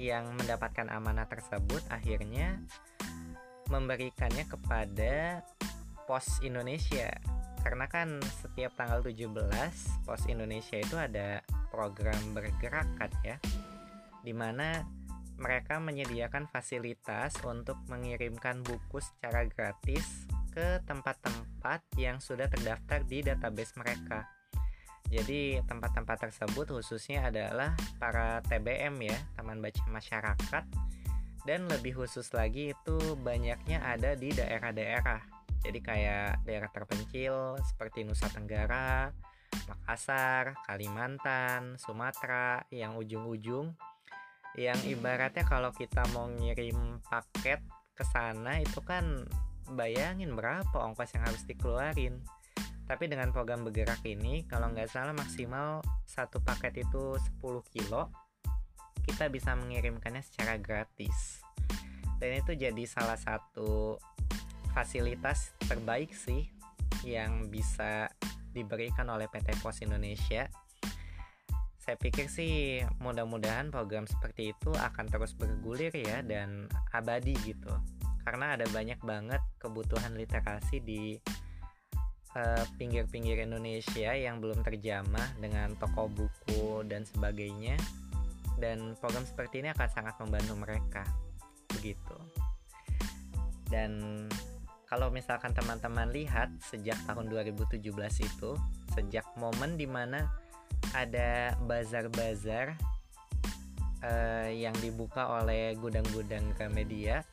yang 0.00 0.32
mendapatkan 0.34 0.88
amanah 0.88 1.28
tersebut 1.28 1.84
akhirnya 1.92 2.60
memberikannya 3.68 4.44
kepada 4.48 5.44
Pos 6.04 6.40
Indonesia. 6.44 7.08
Karena 7.62 7.86
kan 7.86 8.18
setiap 8.42 8.74
tanggal 8.74 9.06
17 9.06 9.30
Pos 10.02 10.22
Indonesia 10.26 10.76
itu 10.82 10.98
ada 10.98 11.40
program 11.70 12.18
bergerak 12.34 12.84
kan 12.98 13.12
ya 13.22 13.36
di 14.22 14.30
mana 14.34 14.86
mereka 15.42 15.82
menyediakan 15.82 16.46
fasilitas 16.46 17.34
untuk 17.42 17.80
mengirimkan 17.90 18.62
buku 18.62 19.02
secara 19.02 19.42
gratis 19.50 20.30
ke 20.52 20.84
tempat-tempat 20.84 21.80
yang 21.96 22.20
sudah 22.20 22.46
terdaftar 22.52 23.00
di 23.08 23.24
database 23.24 23.72
mereka. 23.80 24.28
Jadi 25.08 25.60
tempat-tempat 25.64 26.28
tersebut 26.28 26.72
khususnya 26.72 27.28
adalah 27.28 27.76
para 27.96 28.40
TBM 28.48 28.96
ya, 29.00 29.18
Taman 29.36 29.60
Baca 29.60 29.84
Masyarakat 29.88 30.64
dan 31.42 31.60
lebih 31.66 31.98
khusus 31.98 32.30
lagi 32.36 32.70
itu 32.72 32.96
banyaknya 33.20 33.82
ada 33.82 34.14
di 34.14 34.30
daerah-daerah. 34.32 35.20
Jadi 35.62 35.78
kayak 35.80 36.44
daerah 36.46 36.70
terpencil 36.70 37.56
seperti 37.64 38.04
Nusa 38.04 38.28
Tenggara, 38.30 39.10
Makassar, 39.68 40.56
Kalimantan, 40.64 41.76
Sumatera 41.80 42.62
yang 42.70 42.96
ujung-ujung 43.00 43.74
yang 44.52 44.76
ibaratnya 44.84 45.48
kalau 45.48 45.72
kita 45.72 46.04
mau 46.12 46.28
ngirim 46.28 47.00
paket 47.08 47.64
ke 47.96 48.04
sana 48.04 48.60
itu 48.60 48.84
kan 48.84 49.24
bayangin 49.74 50.36
berapa 50.36 50.76
ongkos 50.76 51.16
yang 51.16 51.24
harus 51.26 51.42
dikeluarin. 51.48 52.20
Tapi 52.86 53.08
dengan 53.08 53.32
program 53.32 53.64
bergerak 53.64 54.04
ini 54.04 54.44
kalau 54.44 54.68
nggak 54.68 54.90
salah 54.90 55.16
maksimal 55.16 55.80
satu 56.04 56.44
paket 56.44 56.84
itu 56.84 57.16
10 57.40 57.40
kilo 57.72 58.12
kita 59.02 59.26
bisa 59.32 59.56
mengirimkannya 59.58 60.22
secara 60.22 60.58
gratis. 60.58 61.42
Dan 62.22 62.38
itu 62.38 62.54
jadi 62.54 62.84
salah 62.86 63.18
satu 63.18 63.98
fasilitas 64.70 65.52
terbaik 65.66 66.14
sih 66.14 66.46
yang 67.02 67.50
bisa 67.50 68.08
diberikan 68.54 69.10
oleh 69.10 69.26
PT 69.26 69.58
Pos 69.58 69.82
Indonesia. 69.82 70.46
Saya 71.82 71.98
pikir 71.98 72.30
sih 72.30 72.78
mudah-mudahan 73.02 73.74
program 73.74 74.06
seperti 74.06 74.54
itu 74.54 74.70
akan 74.70 75.10
terus 75.10 75.34
bergulir 75.34 75.90
ya 75.90 76.22
dan 76.22 76.70
abadi 76.94 77.34
gitu 77.42 77.74
karena 78.22 78.54
ada 78.58 78.66
banyak 78.70 78.98
banget 79.02 79.42
kebutuhan 79.58 80.14
literasi 80.14 80.78
di 80.82 81.18
uh, 82.38 82.64
pinggir-pinggir 82.78 83.42
Indonesia 83.42 84.14
yang 84.14 84.38
belum 84.38 84.62
terjamah 84.62 85.36
dengan 85.38 85.74
toko 85.76 86.08
buku 86.08 86.86
dan 86.86 87.02
sebagainya. 87.02 87.76
Dan 88.58 88.94
program 89.02 89.26
seperti 89.26 89.64
ini 89.64 89.74
akan 89.74 89.88
sangat 89.90 90.14
membantu 90.22 90.54
mereka 90.54 91.02
begitu. 91.74 92.18
Dan 93.66 94.24
kalau 94.86 95.08
misalkan 95.08 95.56
teman-teman 95.56 96.12
lihat 96.12 96.52
sejak 96.60 97.00
tahun 97.08 97.32
2017 97.32 97.80
itu 98.20 98.50
sejak 98.92 99.24
momen 99.40 99.80
di 99.80 99.88
mana 99.88 100.28
ada 100.92 101.56
bazar-bazar 101.64 102.76
uh, 104.04 104.48
yang 104.52 104.76
dibuka 104.84 105.40
oleh 105.40 105.72
gudang-gudang 105.80 106.44
Gramedia 106.52 107.24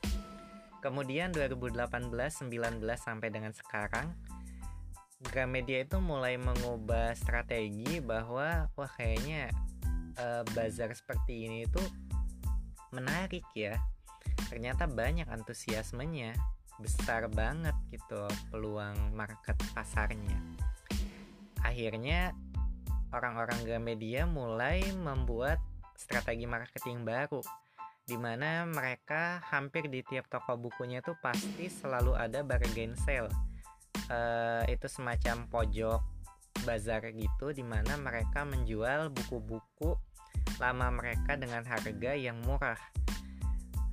kemudian 0.80 1.32
2018 1.32 2.10
19 2.10 2.80
sampai 2.96 3.28
dengan 3.28 3.52
sekarang 3.52 4.12
Gramedia 5.20 5.84
itu 5.84 6.00
mulai 6.00 6.40
mengubah 6.40 7.12
strategi 7.12 8.00
bahwa 8.00 8.72
wah 8.72 8.90
kayaknya 8.96 9.52
uh, 10.16 10.40
bazar 10.56 10.96
seperti 10.96 11.44
ini 11.44 11.68
itu 11.68 11.82
menarik 12.88 13.44
ya. 13.52 13.76
Ternyata 14.48 14.88
banyak 14.88 15.28
antusiasmenya 15.28 16.32
besar 16.80 17.28
banget 17.28 17.76
gitu 17.92 18.24
peluang 18.48 19.12
market 19.12 19.60
pasarnya. 19.76 20.40
Akhirnya 21.60 22.32
orang-orang 23.12 23.60
Gramedia 23.68 24.24
mulai 24.24 24.80
membuat 24.96 25.60
strategi 26.00 26.48
marketing 26.48 27.04
baru 27.04 27.44
di 28.10 28.18
mana 28.18 28.66
mereka 28.66 29.38
hampir 29.54 29.86
di 29.86 30.02
tiap 30.02 30.26
toko 30.26 30.58
bukunya 30.58 30.98
itu 30.98 31.14
pasti 31.22 31.70
selalu 31.70 32.18
ada 32.18 32.42
bargain 32.42 32.98
sale. 32.98 33.30
Uh, 34.10 34.66
itu 34.66 34.90
semacam 34.90 35.46
pojok 35.46 36.02
bazar 36.66 37.06
gitu 37.14 37.54
di 37.54 37.62
mana 37.62 37.94
mereka 37.94 38.42
menjual 38.42 39.14
buku-buku 39.14 39.94
lama 40.58 40.90
mereka 40.90 41.38
dengan 41.38 41.62
harga 41.62 42.12
yang 42.18 42.42
murah. 42.42 42.82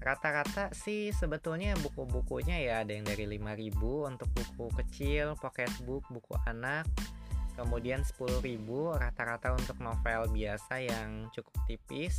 Rata-rata 0.02 0.74
sih 0.74 1.14
sebetulnya 1.14 1.78
buku-bukunya 1.78 2.58
ya 2.58 2.74
ada 2.82 2.98
yang 2.98 3.06
dari 3.06 3.30
5000 3.30 4.10
untuk 4.10 4.30
buku 4.34 4.66
kecil, 4.82 5.38
pocketbook, 5.38 6.10
buku 6.10 6.34
anak 6.50 6.90
kemudian 7.58 8.06
10.000 8.06 8.38
rata-rata 9.02 9.58
untuk 9.58 9.82
novel 9.82 10.30
biasa 10.30 10.78
yang 10.78 11.26
cukup 11.34 11.58
tipis 11.66 12.16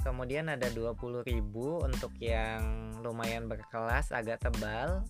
kemudian 0.00 0.48
ada 0.48 0.68
20.000 0.72 1.28
untuk 1.84 2.12
yang 2.20 2.92
lumayan 3.04 3.46
berkelas 3.46 4.12
agak 4.12 4.40
tebal. 4.42 5.04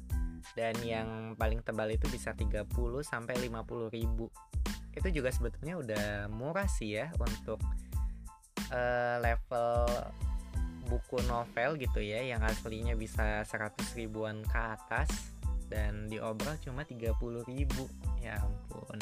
Dan 0.57 0.73
yang 0.83 1.09
paling 1.37 1.61
tebal 1.61 1.93
itu 1.93 2.09
bisa 2.09 2.33
30 2.33 2.65
sampai 3.05 3.37
50.000 3.37 4.81
itu 4.91 5.09
juga 5.23 5.31
sebetulnya 5.31 5.75
udah 5.79 6.07
murah 6.35 6.67
sih 6.67 6.99
ya 6.99 7.15
untuk 7.23 7.63
uh, 8.75 9.17
level 9.23 9.87
buku 10.91 11.23
novel 11.31 11.79
gitu 11.79 12.03
ya 12.03 12.27
yang 12.27 12.43
aslinya 12.43 12.99
bisa 12.99 13.47
100 13.47 13.79
ribuan 13.95 14.43
ke 14.43 14.59
atas. 14.59 15.11
Dan 15.71 16.11
diobrol 16.11 16.59
cuma 16.59 16.83
30 16.83 17.15
ribu. 17.47 17.87
Ya 18.19 18.43
ampun 18.43 18.99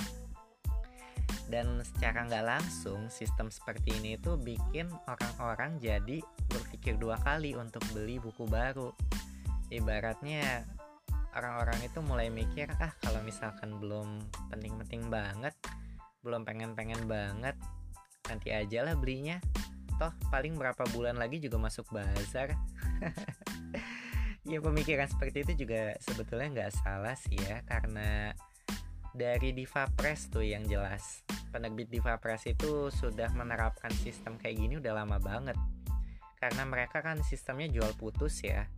dan 1.48 1.80
secara 1.80 2.28
nggak 2.28 2.44
langsung 2.44 3.08
sistem 3.08 3.48
seperti 3.48 3.96
ini 3.96 4.20
itu 4.20 4.36
bikin 4.36 4.92
orang-orang 5.08 5.80
jadi 5.80 6.20
berpikir 6.48 7.00
dua 7.00 7.16
kali 7.24 7.56
untuk 7.56 7.80
beli 7.96 8.20
buku 8.20 8.44
baru. 8.44 8.92
Ibaratnya 9.72 10.64
orang-orang 11.32 11.80
itu 11.88 11.98
mulai 12.04 12.28
mikir 12.28 12.68
ah 12.80 12.92
kalau 13.00 13.20
misalkan 13.24 13.80
belum 13.80 14.20
penting-penting 14.52 15.08
banget 15.08 15.56
belum 16.20 16.44
pengen-pengen 16.44 17.08
banget 17.08 17.56
nanti 18.28 18.52
aja 18.52 18.84
lah 18.84 18.94
belinya. 18.94 19.40
Toh 19.96 20.12
paling 20.28 20.54
berapa 20.54 20.84
bulan 20.92 21.16
lagi 21.16 21.40
juga 21.40 21.56
masuk 21.58 21.88
bazar. 21.90 22.52
Ya 24.48 24.64
pemikiran 24.64 25.04
seperti 25.04 25.44
itu 25.44 25.68
juga 25.68 25.92
sebetulnya 26.00 26.48
nggak 26.48 26.72
salah 26.80 27.12
sih 27.12 27.36
ya 27.36 27.60
karena 27.68 28.32
dari 29.12 29.52
Diva 29.52 29.84
Press 29.92 30.32
tuh 30.32 30.40
yang 30.40 30.64
jelas 30.64 31.20
penerbit 31.48 31.88
Diva 31.88 32.20
Press 32.20 32.46
itu 32.46 32.92
sudah 32.92 33.32
menerapkan 33.34 33.90
sistem 33.92 34.36
kayak 34.36 34.60
gini 34.60 34.78
udah 34.78 35.04
lama 35.04 35.18
banget. 35.18 35.56
Karena 36.38 36.62
mereka 36.68 37.02
kan 37.02 37.18
sistemnya 37.24 37.66
jual 37.68 37.92
putus 37.98 38.44
ya. 38.44 38.68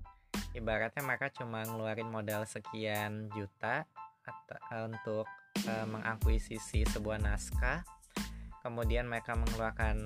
Ibaratnya 0.57 1.03
mereka 1.05 1.29
cuma 1.31 1.63
ngeluarin 1.67 2.09
modal 2.09 2.49
sekian 2.49 3.29
juta 3.35 3.85
atau, 4.25 4.89
untuk 4.89 5.27
uh, 5.69 5.87
mengakuisisi 5.87 6.87
sebuah 6.89 7.21
naskah. 7.21 7.85
Kemudian 8.65 9.09
mereka 9.09 9.37
mengeluarkan 9.37 10.01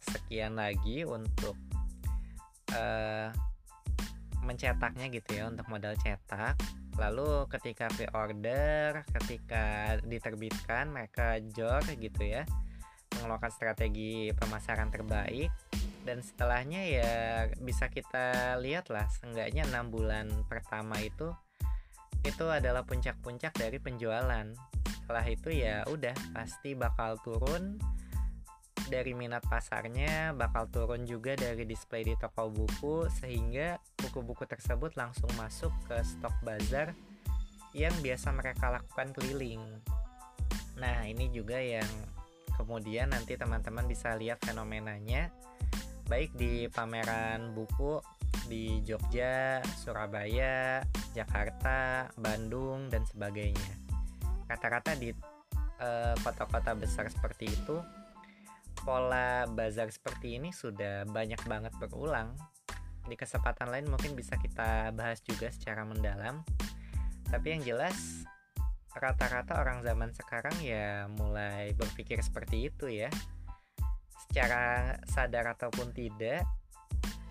sekian 0.00 0.56
lagi 0.56 1.04
untuk 1.04 1.54
uh, 2.74 3.28
mencetaknya 4.40 5.06
gitu 5.12 5.36
ya 5.36 5.52
untuk 5.52 5.68
modal 5.68 5.92
cetak 6.00 6.56
lalu 7.00 7.48
ketika 7.48 7.88
pre-order 7.96 9.00
ketika 9.16 9.96
diterbitkan 10.04 10.92
mereka 10.92 11.40
jor 11.56 11.80
gitu 11.96 12.20
ya 12.20 12.44
mengeluarkan 13.16 13.50
strategi 13.50 14.30
pemasaran 14.36 14.92
terbaik. 14.92 15.50
Dan 16.00 16.24
setelahnya 16.24 16.80
ya 16.88 17.12
bisa 17.60 17.92
kita 17.92 18.56
lihat 18.60 18.88
lah 18.88 19.04
seenggaknya 19.20 19.68
enam 19.68 19.92
bulan 19.92 20.32
pertama 20.48 20.96
itu 21.00 21.28
itu 22.24 22.44
adalah 22.48 22.84
puncak-puncak 22.84 23.52
dari 23.56 23.76
penjualan. 23.80 24.48
Setelah 24.88 25.26
itu 25.28 25.48
ya 25.52 25.84
udah 25.88 26.16
pasti 26.32 26.72
bakal 26.72 27.20
turun 27.20 27.76
dari 28.90 29.14
minat 29.14 29.46
pasarnya 29.46 30.34
bakal 30.34 30.66
turun 30.66 31.06
juga 31.06 31.38
dari 31.38 31.62
display 31.62 32.02
di 32.02 32.18
toko 32.18 32.50
buku 32.50 33.06
sehingga 33.22 33.78
buku-buku 33.94 34.42
tersebut 34.50 34.98
langsung 34.98 35.30
masuk 35.38 35.70
ke 35.86 36.02
stok 36.02 36.34
bazar 36.42 36.90
yang 37.70 37.94
biasa 38.02 38.34
mereka 38.34 38.74
lakukan 38.74 39.14
keliling. 39.14 39.62
Nah, 40.82 41.06
ini 41.06 41.30
juga 41.30 41.62
yang 41.62 41.86
kemudian 42.58 43.14
nanti 43.14 43.38
teman-teman 43.38 43.86
bisa 43.86 44.18
lihat 44.18 44.42
fenomenanya 44.42 45.30
baik 46.10 46.34
di 46.34 46.66
pameran 46.66 47.54
buku 47.54 48.02
di 48.50 48.82
Jogja, 48.82 49.62
Surabaya, 49.78 50.82
Jakarta, 51.14 52.10
Bandung 52.18 52.90
dan 52.90 53.06
sebagainya. 53.06 53.78
Rata-rata 54.50 54.98
di 54.98 55.14
eh, 55.78 56.14
kota-kota 56.18 56.74
besar 56.74 57.06
seperti 57.06 57.46
itu 57.46 57.78
pola 58.82 59.44
bazar 59.46 59.88
seperti 59.92 60.40
ini 60.40 60.50
sudah 60.50 61.04
banyak 61.08 61.40
banget 61.46 61.72
berulang. 61.76 62.36
Di 63.04 63.16
kesempatan 63.16 63.70
lain 63.72 63.88
mungkin 63.88 64.14
bisa 64.14 64.36
kita 64.36 64.92
bahas 64.96 65.20
juga 65.24 65.52
secara 65.52 65.84
mendalam. 65.84 66.44
Tapi 67.28 67.46
yang 67.56 67.62
jelas 67.62 68.24
rata-rata 68.90 69.62
orang 69.62 69.86
zaman 69.86 70.10
sekarang 70.10 70.56
ya 70.62 71.06
mulai 71.06 71.72
berpikir 71.76 72.18
seperti 72.20 72.72
itu 72.72 72.90
ya. 72.90 73.10
Secara 74.28 74.94
sadar 75.10 75.54
ataupun 75.58 75.90
tidak, 75.90 76.46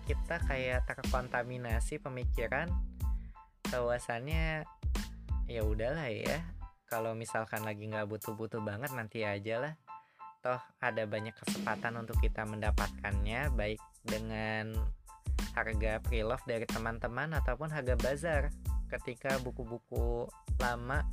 kita 0.04 0.36
kayak 0.48 0.84
terkontaminasi 0.90 2.02
pemikiran 2.02 2.68
bahwasannya 3.70 4.66
ya 5.46 5.62
udahlah 5.62 6.10
ya 6.10 6.42
kalau 6.90 7.14
misalkan 7.14 7.62
lagi 7.62 7.86
nggak 7.86 8.10
butuh-butuh 8.10 8.58
banget 8.62 8.90
nanti 8.94 9.22
aja 9.22 9.62
lah 9.62 9.74
toh 10.40 10.60
ada 10.80 11.04
banyak 11.04 11.36
kesempatan 11.36 12.00
untuk 12.00 12.16
kita 12.20 12.48
mendapatkannya 12.48 13.52
baik 13.52 13.80
dengan 14.00 14.72
harga 15.52 16.00
pre-love 16.00 16.44
dari 16.48 16.64
teman-teman 16.64 17.36
ataupun 17.36 17.68
harga 17.68 17.94
bazar. 18.00 18.42
Ketika 18.90 19.38
buku-buku 19.44 20.26
lama 20.58 21.06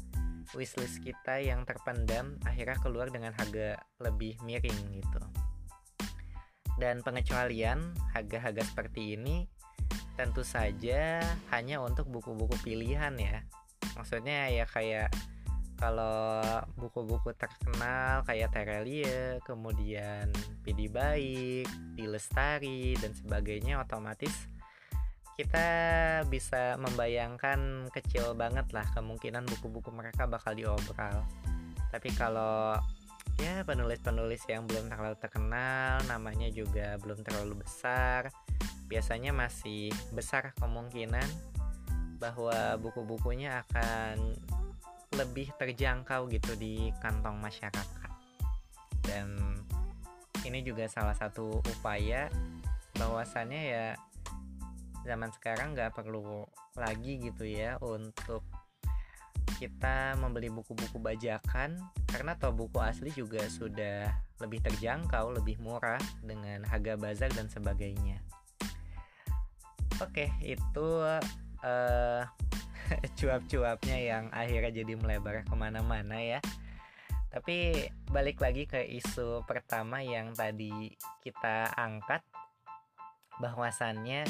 wishlist 0.55 1.03
kita 1.03 1.43
yang 1.43 1.67
terpendam 1.67 2.39
akhirnya 2.47 2.79
keluar 2.79 3.11
dengan 3.11 3.35
harga 3.35 3.77
lebih 3.99 4.39
miring 4.41 5.03
gitu. 5.03 5.21
Dan 6.77 7.01
pengecualian 7.01 7.93
harga-harga 8.13 8.63
seperti 8.63 9.17
ini 9.17 9.49
tentu 10.17 10.41
saja 10.41 11.21
hanya 11.53 11.81
untuk 11.81 12.09
buku-buku 12.09 12.57
pilihan 12.63 13.13
ya. 13.17 13.45
Maksudnya 13.97 14.49
ya 14.49 14.65
kayak 14.65 15.09
kalau 15.77 16.41
buku-buku 16.73 17.31
terkenal 17.37 18.25
kayak 18.25 18.49
Terelie, 18.49 19.37
kemudian 19.45 20.33
Pidi 20.65 20.89
Baik, 20.89 21.69
Dilestari 21.93 22.97
dan 22.97 23.13
sebagainya 23.13 23.79
otomatis 23.81 24.33
kita 25.37 25.69
bisa 26.33 26.81
membayangkan 26.81 27.93
kecil 27.93 28.33
banget 28.33 28.73
lah 28.73 28.89
kemungkinan 28.97 29.45
buku-buku 29.45 29.93
mereka 29.93 30.25
bakal 30.25 30.57
diobral. 30.57 31.21
Tapi 31.93 32.09
kalau 32.17 32.73
ya 33.37 33.61
penulis-penulis 33.61 34.41
yang 34.49 34.65
belum 34.65 34.89
terlalu 34.89 35.13
terkenal, 35.21 36.01
namanya 36.09 36.49
juga 36.49 36.97
belum 36.97 37.21
terlalu 37.21 37.61
besar, 37.61 38.33
biasanya 38.89 39.29
masih 39.29 39.93
besar 40.09 40.57
kemungkinan 40.57 41.29
bahwa 42.17 42.73
buku-bukunya 42.81 43.61
akan 43.61 44.33
lebih 45.15 45.53
terjangkau 45.55 46.27
gitu 46.27 46.57
di 46.59 46.91
kantong 46.99 47.39
masyarakat 47.39 48.11
dan 49.07 49.27
ini 50.43 50.59
juga 50.63 50.87
salah 50.91 51.15
satu 51.15 51.63
upaya 51.63 52.27
bahwasannya 52.99 53.61
ya 53.71 53.87
zaman 55.07 55.31
sekarang 55.31 55.71
nggak 55.71 55.95
perlu 55.95 56.43
lagi 56.75 57.23
gitu 57.23 57.47
ya 57.47 57.79
untuk 57.79 58.43
kita 59.57 60.13
membeli 60.19 60.51
buku-buku 60.53 60.99
bajakan 61.01 61.79
karena 62.11 62.35
toh 62.37 62.53
buku 62.53 62.77
asli 62.77 63.09
juga 63.15 63.41
sudah 63.49 64.05
lebih 64.37 64.61
terjangkau, 64.61 65.33
lebih 65.33 65.57
murah 65.57 65.97
dengan 66.21 66.61
harga 66.69 66.93
bazar 66.93 67.33
dan 67.33 67.49
sebagainya. 67.49 68.21
Oke, 69.97 70.29
itu 70.45 70.87
uh, 71.65 72.23
cuap-cuapnya 73.19 73.97
yang 73.97 74.23
akhirnya 74.31 74.83
jadi 74.83 74.93
melebar 74.97 75.43
ke 75.43 75.55
mana-mana 75.55 76.17
ya. 76.19 76.39
Tapi 77.27 77.87
balik 78.09 78.39
lagi 78.39 78.65
ke 78.65 78.81
isu 78.81 79.43
pertama 79.45 80.01
yang 80.01 80.31
tadi 80.33 80.95
kita 81.21 81.69
angkat, 81.75 82.23
bahwasannya 83.37 84.25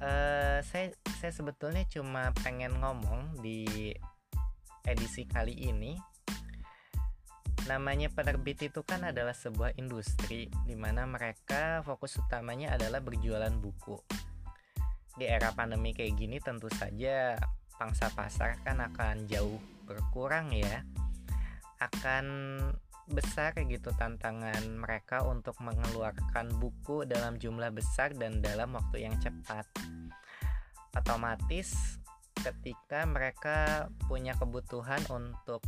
uh, 0.00 0.58
saya 0.60 0.92
saya 1.16 1.32
sebetulnya 1.32 1.88
cuma 1.88 2.34
pengen 2.44 2.76
ngomong 2.76 3.40
di 3.40 3.94
edisi 4.84 5.24
kali 5.26 5.56
ini 5.56 5.96
namanya 7.66 8.06
penerbit 8.14 8.70
itu 8.70 8.86
kan 8.86 9.02
adalah 9.02 9.34
sebuah 9.34 9.74
industri 9.74 10.46
di 10.62 10.78
mana 10.78 11.02
mereka 11.02 11.82
fokus 11.82 12.14
utamanya 12.14 12.78
adalah 12.78 13.02
berjualan 13.02 13.50
buku. 13.58 13.98
Di 15.16 15.24
era 15.24 15.52
pandemi 15.56 15.96
kayak 15.96 16.14
gini 16.16 16.36
tentu 16.38 16.68
saja 16.68 17.40
pangsa 17.76 18.12
pasar 18.12 18.60
kan 18.60 18.80
akan 18.84 19.28
jauh 19.28 19.58
berkurang 19.88 20.52
ya. 20.52 20.84
Akan 21.80 22.24
besar 23.06 23.54
gitu 23.54 23.94
tantangan 23.94 24.66
mereka 24.76 25.22
untuk 25.22 25.54
mengeluarkan 25.62 26.58
buku 26.58 27.06
dalam 27.06 27.38
jumlah 27.38 27.70
besar 27.70 28.12
dan 28.12 28.44
dalam 28.44 28.74
waktu 28.74 29.06
yang 29.06 29.16
cepat. 29.22 29.64
Otomatis 30.96 32.00
ketika 32.40 33.06
mereka 33.06 33.88
punya 34.06 34.34
kebutuhan 34.36 35.00
untuk 35.08 35.62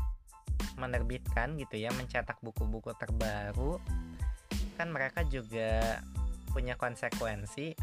menerbitkan 0.79 1.59
gitu 1.59 1.75
ya 1.75 1.91
mencetak 1.91 2.39
buku-buku 2.39 2.95
terbaru 2.95 3.83
kan 4.79 4.95
mereka 4.95 5.27
juga 5.27 5.99
punya 6.55 6.79
konsekuensi 6.79 7.75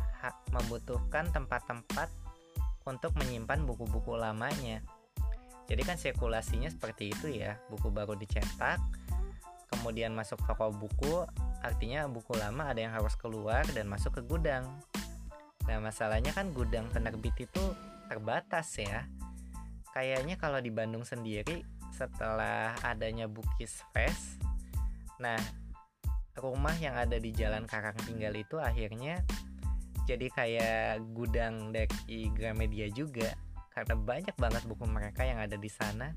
membutuhkan 0.54 1.30
tempat-tempat 1.30 2.10
untuk 2.86 3.12
menyimpan 3.18 3.66
buku-buku 3.66 4.16
lamanya. 4.16 4.82
Jadi 5.66 5.82
kan 5.82 5.98
sirkulasinya 5.98 6.70
seperti 6.70 7.10
itu 7.10 7.28
ya 7.34 7.58
buku 7.74 7.90
baru 7.90 8.14
dicetak 8.14 8.78
kemudian 9.76 10.14
masuk 10.14 10.40
toko 10.46 10.70
buku 10.72 11.26
artinya 11.66 12.06
buku 12.06 12.38
lama 12.38 12.70
ada 12.72 12.80
yang 12.80 12.94
harus 12.94 13.18
keluar 13.18 13.66
dan 13.74 13.90
masuk 13.90 14.18
ke 14.18 14.22
gudang. 14.22 14.66
Nah 15.66 15.78
masalahnya 15.82 16.32
kan 16.32 16.54
gudang 16.54 16.86
penerbit 16.94 17.34
itu 17.38 17.64
terbatas 18.06 18.70
ya. 18.78 19.10
Kayaknya 19.92 20.38
kalau 20.38 20.62
di 20.62 20.70
Bandung 20.70 21.08
sendiri 21.08 21.66
setelah 21.96 22.76
adanya 22.84 23.26
Bukis 23.32 23.80
Fest 23.96 24.44
nah 25.16 25.40
rumah 26.36 26.76
yang 26.76 27.00
ada 27.00 27.16
di 27.16 27.32
Jalan 27.32 27.64
Karang 27.64 27.96
Tinggal 28.04 28.36
itu 28.36 28.60
akhirnya 28.60 29.24
jadi 30.06 30.28
kayak 30.30 31.02
gudang 31.14 31.74
dari 31.74 32.30
Gramedia 32.34 32.90
juga 32.94 33.34
karena 33.74 33.98
banyak 33.98 34.36
banget 34.40 34.64
buku 34.70 34.86
mereka 34.88 35.26
yang 35.26 35.42
ada 35.42 35.58
di 35.60 35.68
sana 35.68 36.14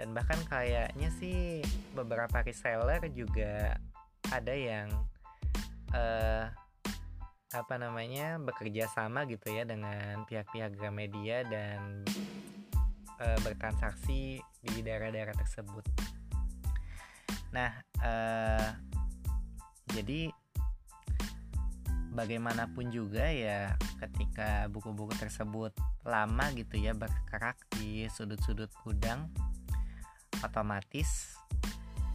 dan 0.00 0.12
bahkan 0.16 0.38
kayaknya 0.48 1.08
sih 1.18 1.60
beberapa 1.92 2.40
reseller 2.44 3.00
juga 3.12 3.76
ada 4.32 4.54
yang 4.54 4.88
uh, 5.92 6.46
apa 7.54 7.74
namanya 7.78 8.36
bekerja 8.42 8.90
sama 8.90 9.24
gitu 9.24 9.48
ya 9.54 9.64
dengan 9.64 10.26
pihak-pihak 10.28 10.76
Gramedia 10.76 11.46
dan 11.46 12.04
uh, 13.22 13.38
bertransaksi 13.40 14.42
di 14.60 14.76
daerah-daerah 14.82 15.32
tersebut. 15.32 15.84
Nah, 17.54 17.72
uh, 18.02 18.68
jadi 19.94 20.28
bagaimanapun 22.16 22.88
juga 22.88 23.28
ya 23.28 23.76
ketika 24.00 24.64
buku-buku 24.72 25.12
tersebut 25.20 25.76
lama 26.08 26.48
gitu 26.56 26.80
ya 26.80 26.96
berkerak 26.96 27.60
di 27.76 28.08
sudut-sudut 28.08 28.72
gudang 28.80 29.28
otomatis 30.40 31.36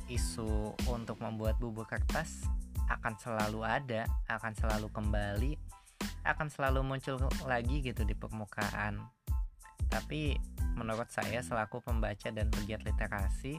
isu 0.09 0.75
untuk 0.89 1.21
membuat 1.21 1.61
buku 1.61 1.85
kertas 1.85 2.43
akan 2.91 3.15
selalu 3.15 3.63
ada, 3.63 4.03
akan 4.27 4.51
selalu 4.51 4.91
kembali, 4.91 5.55
akan 6.27 6.51
selalu 6.51 6.83
muncul 6.83 7.15
lagi 7.47 7.79
gitu 7.79 8.03
di 8.03 8.11
permukaan. 8.11 8.99
Tapi 9.87 10.35
menurut 10.75 11.07
saya 11.07 11.39
selaku 11.39 11.79
pembaca 11.79 12.27
dan 12.27 12.51
pegiat 12.51 12.83
literasi 12.83 13.55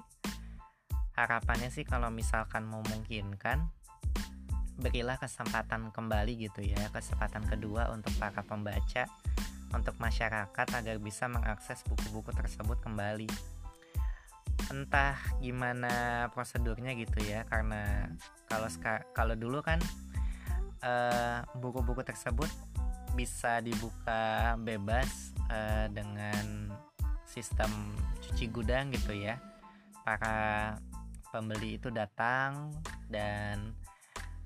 harapannya 1.12 1.68
sih 1.68 1.84
kalau 1.84 2.08
misalkan 2.08 2.64
memungkinkan 2.64 3.68
berilah 4.82 5.14
kesempatan 5.16 5.94
kembali 5.94 6.50
gitu 6.50 6.66
ya 6.66 6.90
kesempatan 6.90 7.46
kedua 7.46 7.94
untuk 7.94 8.10
para 8.18 8.42
pembaca 8.42 9.06
untuk 9.72 9.96
masyarakat 9.96 10.66
agar 10.76 10.96
bisa 11.00 11.26
mengakses 11.26 11.80
buku-buku 11.88 12.30
tersebut 12.36 12.76
kembali. 12.84 13.28
Entah 14.68 15.16
gimana 15.40 16.28
prosedurnya 16.32 16.92
gitu 16.92 17.24
ya 17.24 17.48
karena 17.48 18.08
kalau 18.46 18.68
kalau 19.16 19.34
dulu 19.34 19.64
kan 19.64 19.80
eh, 20.84 21.40
buku-buku 21.56 22.04
uh, 22.04 22.06
tersebut 22.06 22.48
bisa 23.12 23.60
dibuka 23.60 24.56
bebas 24.60 25.36
uh, 25.52 25.84
dengan 25.92 26.72
sistem 27.28 27.96
cuci 28.20 28.48
gudang 28.52 28.92
gitu 28.92 29.16
ya. 29.16 29.40
Para 30.04 30.76
pembeli 31.32 31.80
itu 31.80 31.88
datang 31.88 32.72
dan 33.08 33.72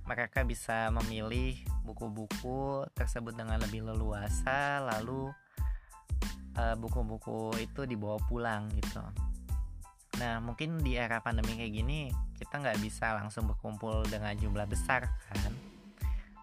mereka 0.07 0.47
bisa 0.47 0.89
memilih 0.95 1.59
buku-buku 1.83 2.87
tersebut 2.95 3.35
dengan 3.35 3.59
lebih 3.63 3.87
leluasa 3.87 4.83
lalu 4.83 5.31
eh, 6.55 6.75
buku-buku 6.79 7.53
uh, 7.53 7.59
itu 7.59 7.87
dibawa 7.87 8.19
pulang 8.27 8.71
gitu 8.75 9.03
nah 10.17 10.41
mungkin 10.41 10.81
di 10.81 10.97
era 10.97 11.21
pandemi 11.21 11.61
kayak 11.61 11.75
gini 11.77 12.09
kita 12.41 12.57
nggak 12.57 12.81
bisa 12.81 13.21
langsung 13.21 13.45
berkumpul 13.45 14.01
dengan 14.09 14.33
jumlah 14.33 14.65
besar 14.65 15.13
kan 15.29 15.53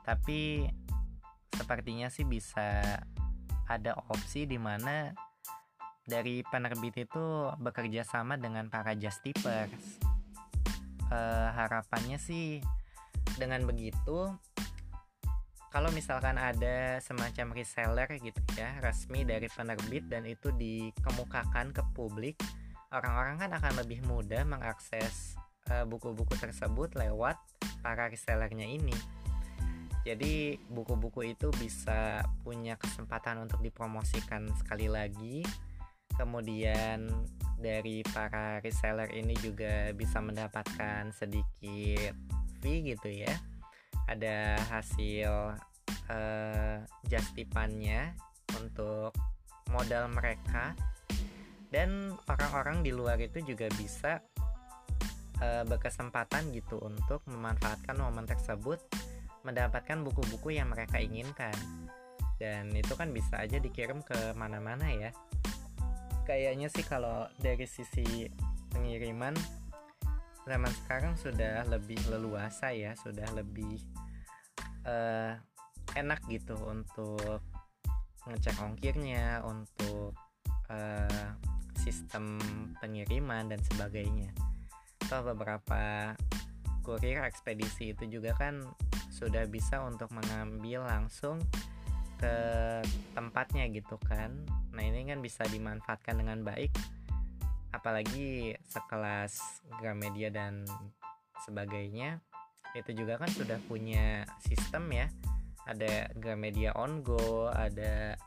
tapi 0.05 0.69
sepertinya 1.53 2.11
sih 2.11 2.27
bisa 2.27 2.99
ada 3.69 3.95
opsi 4.11 4.43
di 4.43 4.59
mana 4.59 5.15
dari 6.03 6.43
penerbit 6.43 7.07
itu 7.07 7.47
bekerja 7.63 8.03
sama 8.03 8.35
dengan 8.35 8.67
para 8.67 8.91
justipers. 8.99 10.03
E, 11.07 11.19
harapannya 11.55 12.19
sih 12.19 12.59
dengan 13.37 13.65
begitu 13.65 14.31
kalau 15.73 15.89
misalkan 15.89 16.37
ada 16.37 17.01
semacam 17.01 17.57
reseller 17.57 18.09
gitu 18.21 18.41
ya 18.53 18.77
resmi 18.77 19.25
dari 19.25 19.49
penerbit 19.49 20.05
dan 20.05 20.29
itu 20.29 20.53
dikemukakan 20.53 21.73
ke 21.73 21.81
publik 21.97 22.37
orang-orang 22.93 23.41
kan 23.41 23.51
akan 23.57 23.73
lebih 23.81 24.05
mudah 24.05 24.45
mengakses 24.45 25.33
eh, 25.73 25.81
buku-buku 25.83 26.37
tersebut 26.37 26.93
lewat 26.93 27.41
para 27.81 28.07
resellernya 28.07 28.69
ini. 28.69 28.93
Jadi 30.03 30.59
buku-buku 30.67 31.31
itu 31.33 31.47
bisa 31.57 32.21
punya 32.43 32.75
kesempatan 32.75 33.39
untuk 33.47 33.63
dipromosikan 33.63 34.45
sekali 34.59 34.91
lagi. 34.91 35.41
Kemudian 36.13 37.07
dari 37.57 38.03
para 38.11 38.59
reseller 38.59 39.09
ini 39.15 39.33
juga 39.39 39.89
bisa 39.95 40.19
mendapatkan 40.19 41.09
sedikit 41.15 42.13
fee 42.63 42.95
gitu 42.95 43.11
ya. 43.11 43.35
Ada 44.07 44.55
hasil 44.71 45.59
uh, 46.07 46.77
justipannya 47.11 48.15
untuk 48.55 49.11
modal 49.67 50.07
mereka. 50.07 50.71
Dan 51.67 52.15
orang-orang 52.29 52.85
di 52.85 52.95
luar 52.95 53.19
itu 53.19 53.43
juga 53.43 53.67
bisa 53.75 54.23
uh, 55.43 55.63
berkesempatan 55.67 56.55
gitu 56.55 56.79
untuk 56.79 57.25
memanfaatkan 57.27 57.97
momen 57.99 58.23
tersebut 58.23 58.79
mendapatkan 59.43 59.99
buku-buku 60.07 60.55
yang 60.55 60.71
mereka 60.71 61.03
inginkan. 61.03 61.55
Dan 62.39 62.71
itu 62.71 62.95
kan 62.95 63.11
bisa 63.11 63.43
aja 63.43 63.59
dikirim 63.59 63.99
ke 64.05 64.31
mana-mana 64.39 64.87
ya. 64.87 65.11
Kayaknya 66.23 66.71
sih 66.71 66.87
kalau 66.87 67.27
dari 67.41 67.67
sisi 67.67 68.31
pengiriman 68.71 69.35
zaman 70.43 70.71
sekarang 70.83 71.13
sudah 71.15 71.63
lebih 71.71 71.99
leluasa 72.11 72.75
ya 72.75 72.91
sudah 72.99 73.27
lebih 73.31 73.79
uh, 74.83 75.39
enak 75.95 76.19
gitu 76.27 76.55
untuk 76.67 77.43
ngecek 78.27 78.55
ongkirnya 78.63 79.43
untuk 79.43 80.15
uh, 80.71 81.27
sistem 81.75 82.39
pengiriman 82.79 83.51
dan 83.51 83.59
sebagainya. 83.67 84.31
Atau 85.03 85.27
beberapa 85.35 86.15
kurir 86.83 87.23
ekspedisi 87.23 87.91
itu 87.95 88.07
juga 88.07 88.35
kan 88.35 88.63
sudah 89.11 89.47
bisa 89.47 89.83
untuk 89.83 90.11
mengambil 90.15 90.83
langsung 90.87 91.39
ke 92.19 92.35
tempatnya 93.11 93.67
gitu 93.71 93.99
kan. 94.07 94.31
Nah 94.71 94.83
ini 94.83 95.03
kan 95.07 95.19
bisa 95.19 95.43
dimanfaatkan 95.47 96.23
dengan 96.23 96.43
baik 96.47 96.71
apalagi 97.73 98.53
sekelas 98.69 99.65
Gramedia 99.81 100.29
dan 100.29 100.63
sebagainya 101.41 102.21
itu 102.77 102.93
juga 102.93 103.17
kan 103.21 103.29
sudah 103.29 103.57
punya 103.65 104.25
sistem 104.41 104.89
ya. 104.93 105.07
Ada 105.63 106.11
Gramedia 106.17 106.75
On 106.77 107.01
Go 107.01 107.49
ada 107.49 108.17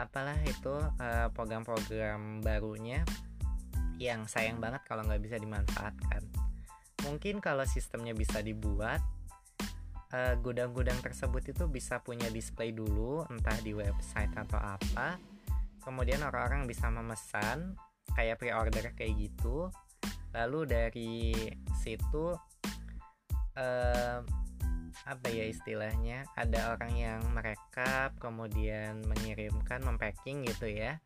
apalah 0.00 0.40
itu 0.48 0.74
eh, 0.96 1.28
program-program 1.36 2.20
uh, 2.20 2.40
barunya 2.40 3.04
yang 4.00 4.24
sayang 4.24 4.56
banget 4.56 4.80
kalau 4.88 5.04
nggak 5.04 5.20
bisa 5.20 5.36
dimanfaatkan. 5.36 6.24
Mungkin 7.04 7.44
kalau 7.44 7.68
sistemnya 7.68 8.16
bisa 8.16 8.40
dibuat 8.40 9.04
eh, 10.16 10.34
gudang-gudang 10.40 11.00
uh, 11.00 11.04
tersebut 11.04 11.52
itu 11.52 11.64
bisa 11.68 12.00
punya 12.00 12.32
display 12.32 12.72
dulu 12.72 13.28
entah 13.28 13.56
di 13.60 13.76
website 13.76 14.32
atau 14.32 14.56
apa. 14.56 15.20
Kemudian 15.84 16.24
orang-orang 16.24 16.64
bisa 16.68 16.88
memesan 16.88 17.76
kayak 18.14 18.40
pre-order 18.40 18.92
kayak 18.94 19.14
gitu. 19.16 19.68
Lalu 20.34 20.60
dari 20.66 21.34
situ 21.82 22.34
uh, 23.58 24.18
apa 25.08 25.26
ya 25.32 25.48
istilahnya 25.48 26.28
ada 26.36 26.76
orang 26.76 26.92
yang 26.94 27.20
merekap 27.32 28.14
kemudian 28.20 29.00
mengirimkan 29.06 29.82
mempacking 29.82 30.46
gitu 30.46 30.70
ya. 30.70 31.00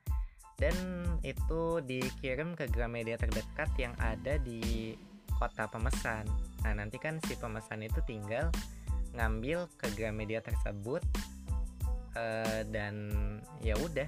Dan 0.54 0.74
itu 1.26 1.82
dikirim 1.82 2.54
ke 2.54 2.70
Gramedia 2.70 3.18
terdekat 3.18 3.74
yang 3.74 3.94
ada 3.98 4.38
di 4.38 4.94
kota 5.34 5.66
pemesan. 5.66 6.30
Nah 6.62 6.72
nanti 6.78 6.96
kan 7.02 7.18
si 7.26 7.34
pemesan 7.34 7.82
itu 7.82 7.98
tinggal 8.06 8.54
ngambil 9.14 9.66
ke 9.78 9.90
Gramedia 9.94 10.42
tersebut 10.42 11.02
uh, 12.18 12.60
dan 12.70 13.10
ya 13.62 13.74
udah 13.78 14.06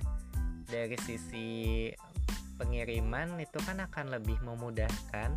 dari 0.67 0.99
sisi 1.07 1.91
pengiriman 2.57 3.37
itu 3.41 3.57
kan 3.63 3.81
akan 3.85 4.17
lebih 4.17 4.41
memudahkan 4.43 5.33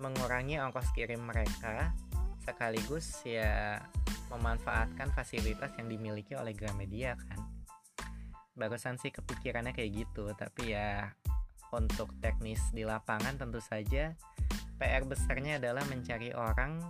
mengurangi 0.00 0.60
ongkos 0.60 0.92
kirim 0.96 1.20
mereka 1.24 1.92
sekaligus 2.42 3.22
ya 3.22 3.78
memanfaatkan 4.32 5.12
fasilitas 5.12 5.70
yang 5.78 5.88
dimiliki 5.92 6.32
oleh 6.36 6.56
Gramedia 6.56 7.16
kan? 7.16 7.40
Barusan 8.56 8.96
sih 9.00 9.12
kepikirannya 9.12 9.72
kayak 9.72 10.04
gitu 10.04 10.32
tapi 10.36 10.76
ya 10.76 11.12
untuk 11.72 12.12
teknis 12.20 12.60
di 12.76 12.84
lapangan 12.84 13.40
tentu 13.40 13.60
saja 13.64 14.12
PR 14.76 15.06
besarnya 15.08 15.62
adalah 15.62 15.86
mencari 15.88 16.34
orang 16.36 16.82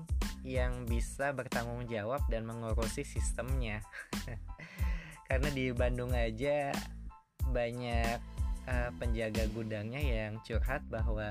yang 0.43 0.89
bisa 0.89 1.31
bertanggung 1.31 1.87
jawab 1.87 2.25
dan 2.27 2.43
mengurusi 2.49 3.07
sistemnya. 3.07 3.85
Karena 5.29 5.49
di 5.55 5.71
Bandung 5.71 6.11
aja 6.11 6.75
banyak 7.53 8.32
uh, 8.69 8.91
penjaga 8.99 9.47
gudangnya 9.51 10.01
yang 10.03 10.39
curhat 10.45 10.83
bahwa 10.87 11.31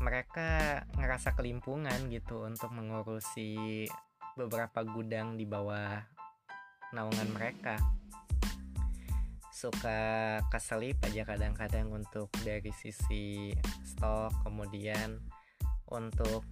mereka 0.00 0.82
ngerasa 0.96 1.32
kelimpungan 1.32 2.12
gitu 2.12 2.44
untuk 2.44 2.68
mengurusi 2.72 3.88
beberapa 4.36 4.84
gudang 4.84 5.40
di 5.40 5.48
bawah 5.48 6.04
naungan 6.92 7.28
mereka. 7.32 7.80
Suka 9.56 10.36
keselip 10.52 11.00
aja 11.00 11.24
kadang-kadang 11.24 11.88
untuk 11.88 12.28
dari 12.44 12.68
sisi 12.76 13.56
stok 13.88 14.44
kemudian 14.44 15.16
untuk 15.88 16.44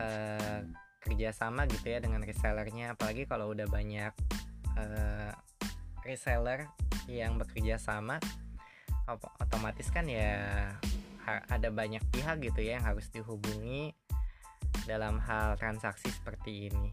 uh, 0.00 0.64
kerjasama 1.04 1.68
gitu 1.68 1.92
ya 1.92 2.00
dengan 2.00 2.24
resellernya. 2.24 2.96
Apalagi 2.96 3.28
kalau 3.28 3.52
udah 3.52 3.68
banyak 3.68 4.12
uh, 4.80 5.32
reseller 6.08 6.64
yang 7.12 7.36
bekerja 7.36 7.76
sama 7.76 8.16
otomatis 9.16 9.88
kan 9.90 10.06
ya 10.06 10.70
ada 11.26 11.68
banyak 11.70 12.02
pihak 12.10 12.42
gitu 12.42 12.60
ya 12.64 12.78
yang 12.78 12.86
harus 12.86 13.06
dihubungi 13.10 13.94
dalam 14.86 15.18
hal 15.22 15.54
transaksi 15.58 16.10
seperti 16.10 16.70
ini. 16.70 16.90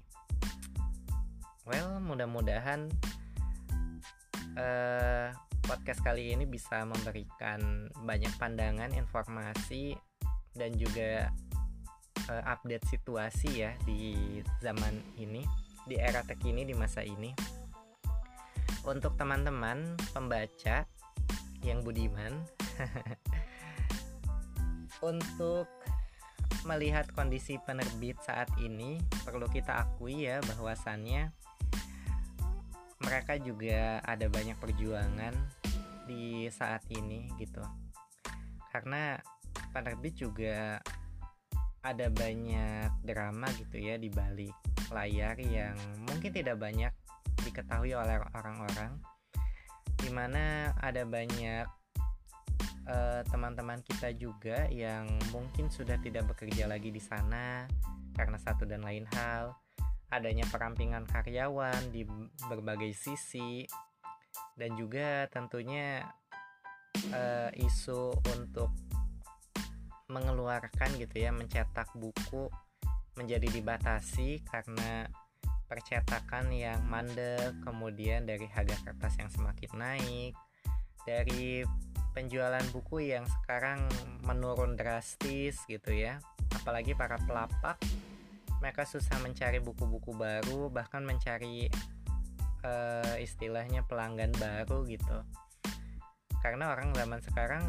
Well, 1.68 2.00
mudah-mudahan 2.00 2.88
uh, 4.56 5.28
podcast 5.68 6.00
kali 6.00 6.32
ini 6.32 6.48
bisa 6.48 6.88
memberikan 6.88 7.92
banyak 8.08 8.32
pandangan, 8.40 8.96
informasi, 8.96 10.00
dan 10.56 10.80
juga 10.80 11.28
uh, 12.32 12.44
update 12.48 12.88
situasi 12.88 13.68
ya 13.68 13.72
di 13.84 14.40
zaman 14.64 14.96
ini, 15.20 15.44
di 15.84 16.00
era 16.00 16.24
terkini 16.24 16.64
di 16.64 16.72
masa 16.72 17.04
ini. 17.04 17.36
Untuk 18.88 19.20
teman-teman 19.20 20.00
pembaca 20.16 20.88
yang 21.68 21.84
budiman. 21.84 22.32
Untuk 25.12 25.68
melihat 26.64 27.08
kondisi 27.14 27.60
penerbit 27.64 28.18
saat 28.24 28.50
ini 28.60 29.00
perlu 29.24 29.48
kita 29.48 29.84
akui 29.84 30.28
ya 30.28 30.40
bahwasannya 30.44 31.32
mereka 33.04 33.38
juga 33.38 34.02
ada 34.04 34.26
banyak 34.28 34.58
perjuangan 34.58 35.36
di 36.08 36.50
saat 36.50 36.82
ini 36.90 37.30
gitu. 37.38 37.62
Karena 38.74 39.20
penerbit 39.76 40.18
juga 40.18 40.82
ada 41.86 42.08
banyak 42.12 42.90
drama 43.06 43.48
gitu 43.56 43.80
ya 43.80 43.96
di 43.96 44.10
balik 44.12 44.56
layar 44.92 45.40
yang 45.40 45.78
mungkin 46.08 46.32
tidak 46.32 46.60
banyak 46.60 46.92
diketahui 47.44 47.96
oleh 47.96 48.20
orang-orang 48.36 48.98
di 50.08 50.16
mana 50.16 50.72
ada 50.80 51.04
banyak 51.04 51.68
eh, 52.88 53.22
teman-teman 53.28 53.84
kita 53.84 54.16
juga 54.16 54.72
yang 54.72 55.04
mungkin 55.36 55.68
sudah 55.68 56.00
tidak 56.00 56.32
bekerja 56.32 56.64
lagi 56.64 56.96
di 56.96 57.04
sana 57.04 57.68
karena 58.16 58.40
satu 58.40 58.64
dan 58.64 58.88
lain 58.88 59.04
hal, 59.12 59.52
adanya 60.08 60.48
perampingan 60.48 61.04
karyawan 61.04 61.92
di 61.92 62.08
berbagai 62.48 62.96
sisi, 62.96 63.68
dan 64.58 64.74
juga 64.74 65.30
tentunya 65.30 66.02
uh, 67.14 67.54
isu 67.54 68.18
untuk 68.34 68.74
mengeluarkan 70.10 70.98
gitu 70.98 71.14
ya, 71.22 71.30
mencetak 71.30 71.94
buku 71.94 72.50
menjadi 73.14 73.46
dibatasi 73.54 74.42
karena 74.50 75.06
percetakan 75.68 76.50
yang 76.56 76.80
mandek, 76.88 77.54
kemudian 77.62 78.24
dari 78.24 78.48
harga 78.48 78.80
kertas 78.88 79.20
yang 79.20 79.30
semakin 79.30 79.72
naik, 79.76 80.34
dari 81.04 81.68
penjualan 82.16 82.64
buku 82.74 83.14
yang 83.14 83.28
sekarang 83.44 83.86
menurun 84.26 84.74
drastis 84.74 85.62
gitu 85.70 85.94
ya. 85.94 86.18
Apalagi 86.56 86.98
para 86.98 87.20
pelapak 87.22 87.78
mereka 88.58 88.90
susah 88.90 89.22
mencari 89.22 89.62
buku-buku 89.62 90.18
baru 90.18 90.74
bahkan 90.74 91.06
mencari 91.06 91.70
uh, 92.66 93.16
istilahnya 93.22 93.86
pelanggan 93.86 94.34
baru 94.42 94.82
gitu. 94.90 95.22
Karena 96.42 96.74
orang 96.74 96.96
zaman 96.98 97.22
sekarang 97.22 97.64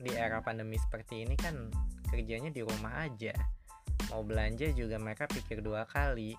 di 0.00 0.16
era 0.16 0.40
pandemi 0.40 0.80
seperti 0.80 1.28
ini 1.28 1.36
kan 1.36 1.68
kerjanya 2.08 2.48
di 2.48 2.64
rumah 2.64 3.04
aja. 3.04 3.36
Mau 4.08 4.24
belanja 4.24 4.72
juga 4.72 4.96
mereka 4.96 5.28
pikir 5.28 5.60
dua 5.60 5.84
kali 5.84 6.34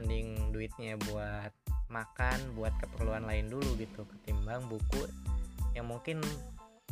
mending 0.00 0.50
duitnya 0.50 0.96
buat 1.12 1.52
makan 1.92 2.56
buat 2.56 2.72
keperluan 2.80 3.28
lain 3.28 3.52
dulu 3.52 3.76
gitu 3.76 4.08
ketimbang 4.08 4.64
buku 4.70 5.04
yang 5.76 5.86
mungkin 5.86 6.24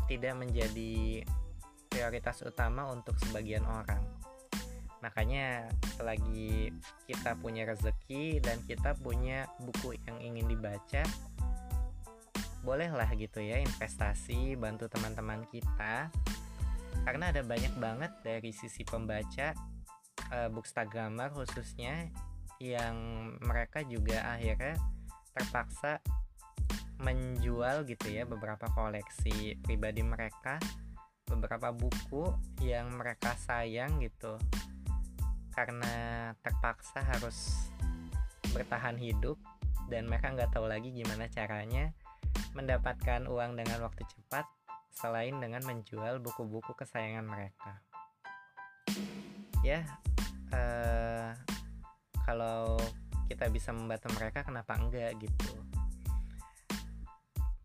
tidak 0.06 0.36
menjadi 0.36 1.24
prioritas 1.88 2.44
utama 2.44 2.86
untuk 2.92 3.16
sebagian 3.18 3.64
orang. 3.64 4.00
Makanya 4.98 5.70
selagi 5.94 6.74
kita 7.06 7.38
punya 7.38 7.66
rezeki 7.66 8.42
dan 8.42 8.58
kita 8.66 8.94
punya 8.98 9.46
buku 9.62 9.94
yang 10.06 10.18
ingin 10.18 10.46
dibaca, 10.50 11.02
bolehlah 12.66 13.08
gitu 13.14 13.38
ya 13.38 13.62
investasi 13.62 14.58
bantu 14.58 14.90
teman-teman 14.90 15.46
kita. 15.50 16.10
Karena 17.06 17.30
ada 17.30 17.40
banyak 17.46 17.78
banget 17.78 18.12
dari 18.26 18.50
sisi 18.50 18.82
pembaca 18.82 19.54
uh, 20.34 20.48
bookstagrammer 20.50 21.30
khususnya 21.30 22.10
yang 22.58 22.96
mereka 23.42 23.86
juga 23.86 24.34
akhirnya 24.34 24.74
terpaksa 25.34 26.02
menjual 26.98 27.86
gitu 27.86 28.10
ya 28.10 28.26
beberapa 28.26 28.66
koleksi 28.74 29.54
pribadi 29.62 30.02
mereka 30.02 30.58
beberapa 31.30 31.70
buku 31.70 32.34
yang 32.64 32.90
mereka 32.98 33.36
sayang 33.38 34.02
gitu. 34.02 34.40
Karena 35.54 36.32
terpaksa 36.42 37.04
harus 37.04 37.70
bertahan 38.50 38.96
hidup 38.98 39.36
dan 39.92 40.08
mereka 40.08 40.32
nggak 40.32 40.50
tahu 40.50 40.66
lagi 40.66 40.90
gimana 40.90 41.28
caranya 41.28 41.92
mendapatkan 42.56 43.28
uang 43.28 43.54
dengan 43.54 43.84
waktu 43.84 44.02
cepat 44.08 44.48
selain 44.90 45.36
dengan 45.38 45.62
menjual 45.62 46.18
buku-buku 46.18 46.74
kesayangan 46.74 47.26
mereka. 47.28 47.84
Ya 49.62 49.84
uh, 50.54 51.36
kalau 52.28 52.76
kita 53.24 53.48
bisa 53.48 53.72
membantu 53.72 54.12
mereka 54.20 54.44
kenapa 54.44 54.76
enggak 54.76 55.16
gitu? 55.16 55.56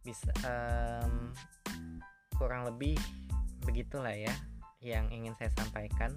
Bisa 0.08 0.32
um, 0.48 1.36
kurang 2.40 2.64
lebih 2.72 2.96
begitulah 3.68 4.16
ya 4.16 4.32
yang 4.80 5.12
ingin 5.12 5.36
saya 5.36 5.52
sampaikan. 5.60 6.16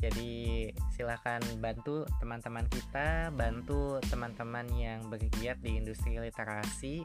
Jadi 0.00 0.68
silahkan 0.92 1.40
bantu 1.60 2.04
teman-teman 2.20 2.68
kita 2.68 3.32
bantu 3.32 4.00
teman-teman 4.08 4.68
yang 4.76 5.00
bergiat 5.12 5.60
di 5.60 5.76
industri 5.76 6.16
literasi. 6.20 7.04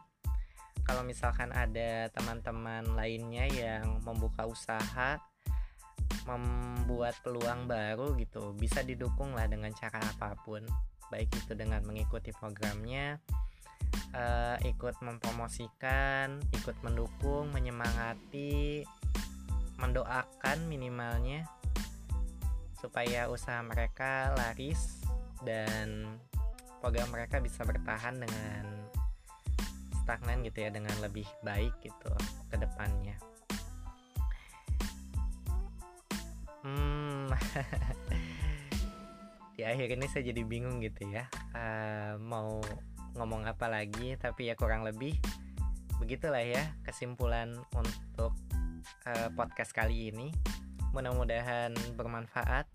Kalau 0.84 1.04
misalkan 1.04 1.52
ada 1.56 2.08
teman-teman 2.12 2.84
lainnya 2.96 3.48
yang 3.52 4.00
membuka 4.04 4.44
usaha 4.44 5.20
membuat 6.30 7.18
peluang 7.26 7.66
baru 7.66 8.14
gitu 8.18 8.54
bisa 8.58 8.86
didukung 8.86 9.34
lah 9.34 9.50
dengan 9.50 9.74
cara 9.74 9.98
apa 9.98 10.38
pun 10.46 10.62
baik 11.10 11.28
itu 11.34 11.54
dengan 11.58 11.84
mengikuti 11.84 12.32
programnya 12.32 13.20
uh, 14.16 14.58
ikut 14.64 15.00
mempromosikan, 15.04 16.40
ikut 16.56 16.78
mendukung, 16.84 17.52
menyemangati, 17.52 18.88
mendoakan 19.80 20.58
minimalnya 20.68 21.48
supaya 22.80 23.30
usaha 23.30 23.62
mereka 23.62 24.34
laris 24.34 25.06
dan 25.46 26.18
program 26.82 27.14
mereka 27.14 27.38
bisa 27.38 27.62
bertahan 27.62 28.18
dengan 28.18 28.66
stagnan 30.02 30.42
gitu 30.42 30.66
ya 30.66 30.74
dengan 30.74 30.98
lebih 30.98 31.30
baik 31.46 31.78
gitu 31.86 32.10
ke 32.50 32.58
depannya. 32.58 33.31
Di 39.56 39.62
akhir 39.68 39.94
ini 39.94 40.06
saya 40.10 40.24
jadi 40.34 40.42
bingung 40.42 40.82
gitu 40.82 41.06
ya. 41.10 41.30
Uh, 41.54 42.18
mau 42.22 42.62
ngomong 43.20 43.44
apa 43.46 43.68
lagi 43.68 44.16
tapi 44.16 44.48
ya 44.48 44.56
kurang 44.56 44.88
lebih 44.88 45.20
begitulah 46.02 46.42
ya 46.42 46.74
kesimpulan 46.82 47.54
untuk 47.78 48.34
uh, 49.06 49.30
podcast 49.38 49.70
kali 49.76 50.10
ini. 50.10 50.34
Mudah-mudahan 50.92 51.78
bermanfaat. 51.94 52.66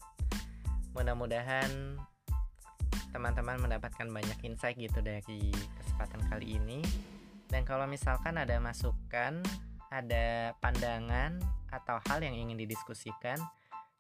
Mudah-mudahan 0.95 1.99
teman-teman 3.11 3.61
mendapatkan 3.61 4.07
banyak 4.09 4.39
insight 4.47 4.79
gitu 4.79 5.03
dari 5.03 5.53
kesempatan 5.83 6.23
kali 6.31 6.57
ini. 6.57 6.81
Dan 7.51 7.67
kalau 7.67 7.85
misalkan 7.91 8.39
ada 8.39 8.59
masukan 8.63 9.43
ada 9.91 10.55
pandangan 10.59 11.39
atau 11.71 11.99
hal 12.11 12.23
yang 12.23 12.35
ingin 12.35 12.59
didiskusikan 12.59 13.39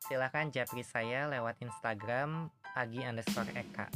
silahkan 0.06 0.48
japri 0.54 0.86
saya 0.86 1.26
lewat 1.26 1.58
Instagram 1.60 2.50
agi 2.78 3.02
underscore 3.02 3.50
eka 3.58 3.90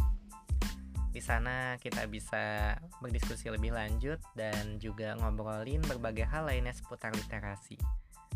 di 1.10 1.18
sana 1.18 1.74
kita 1.82 2.06
bisa 2.06 2.78
berdiskusi 3.02 3.50
lebih 3.50 3.74
lanjut 3.74 4.22
dan 4.38 4.78
juga 4.78 5.18
ngobrolin 5.18 5.82
berbagai 5.82 6.22
hal 6.30 6.46
lainnya 6.46 6.70
seputar 6.70 7.10
literasi. 7.10 7.74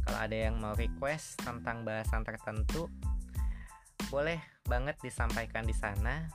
Kalau 0.02 0.18
ada 0.18 0.34
yang 0.34 0.58
mau 0.58 0.74
request 0.74 1.38
tentang 1.38 1.86
bahasan 1.86 2.26
tertentu, 2.26 2.90
boleh 4.10 4.42
banget 4.66 4.98
disampaikan 5.06 5.62
di 5.62 5.72
sana 5.72 6.26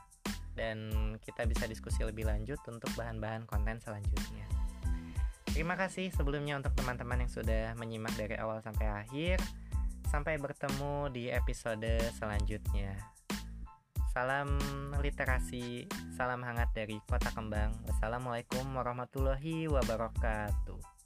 dan 0.55 0.89
kita 1.19 1.43
bisa 1.43 1.67
diskusi 1.67 2.07
lebih 2.07 2.23
lanjut 2.23 2.59
untuk 2.71 2.89
bahan-bahan 2.95 3.43
konten 3.43 3.77
selanjutnya. 3.83 4.47
Terima 5.51 5.75
kasih 5.75 6.07
sebelumnya 6.15 6.55
untuk 6.55 6.71
teman-teman 6.71 7.27
yang 7.27 7.31
sudah 7.31 7.75
menyimak 7.75 8.15
dari 8.15 8.39
awal 8.39 8.63
sampai 8.63 8.87
akhir. 8.87 9.43
Sampai 10.09 10.41
bertemu 10.41 11.13
di 11.13 11.29
episode 11.29 12.01
selanjutnya. 12.17 12.97
Salam 14.09 14.57
literasi, 14.97 15.85
salam 16.17 16.41
hangat 16.41 16.73
dari 16.73 16.97
Kota 17.05 17.29
Kembang. 17.29 17.77
Wassalamualaikum 17.85 18.65
warahmatullahi 18.73 19.69
wabarakatuh. 19.69 20.98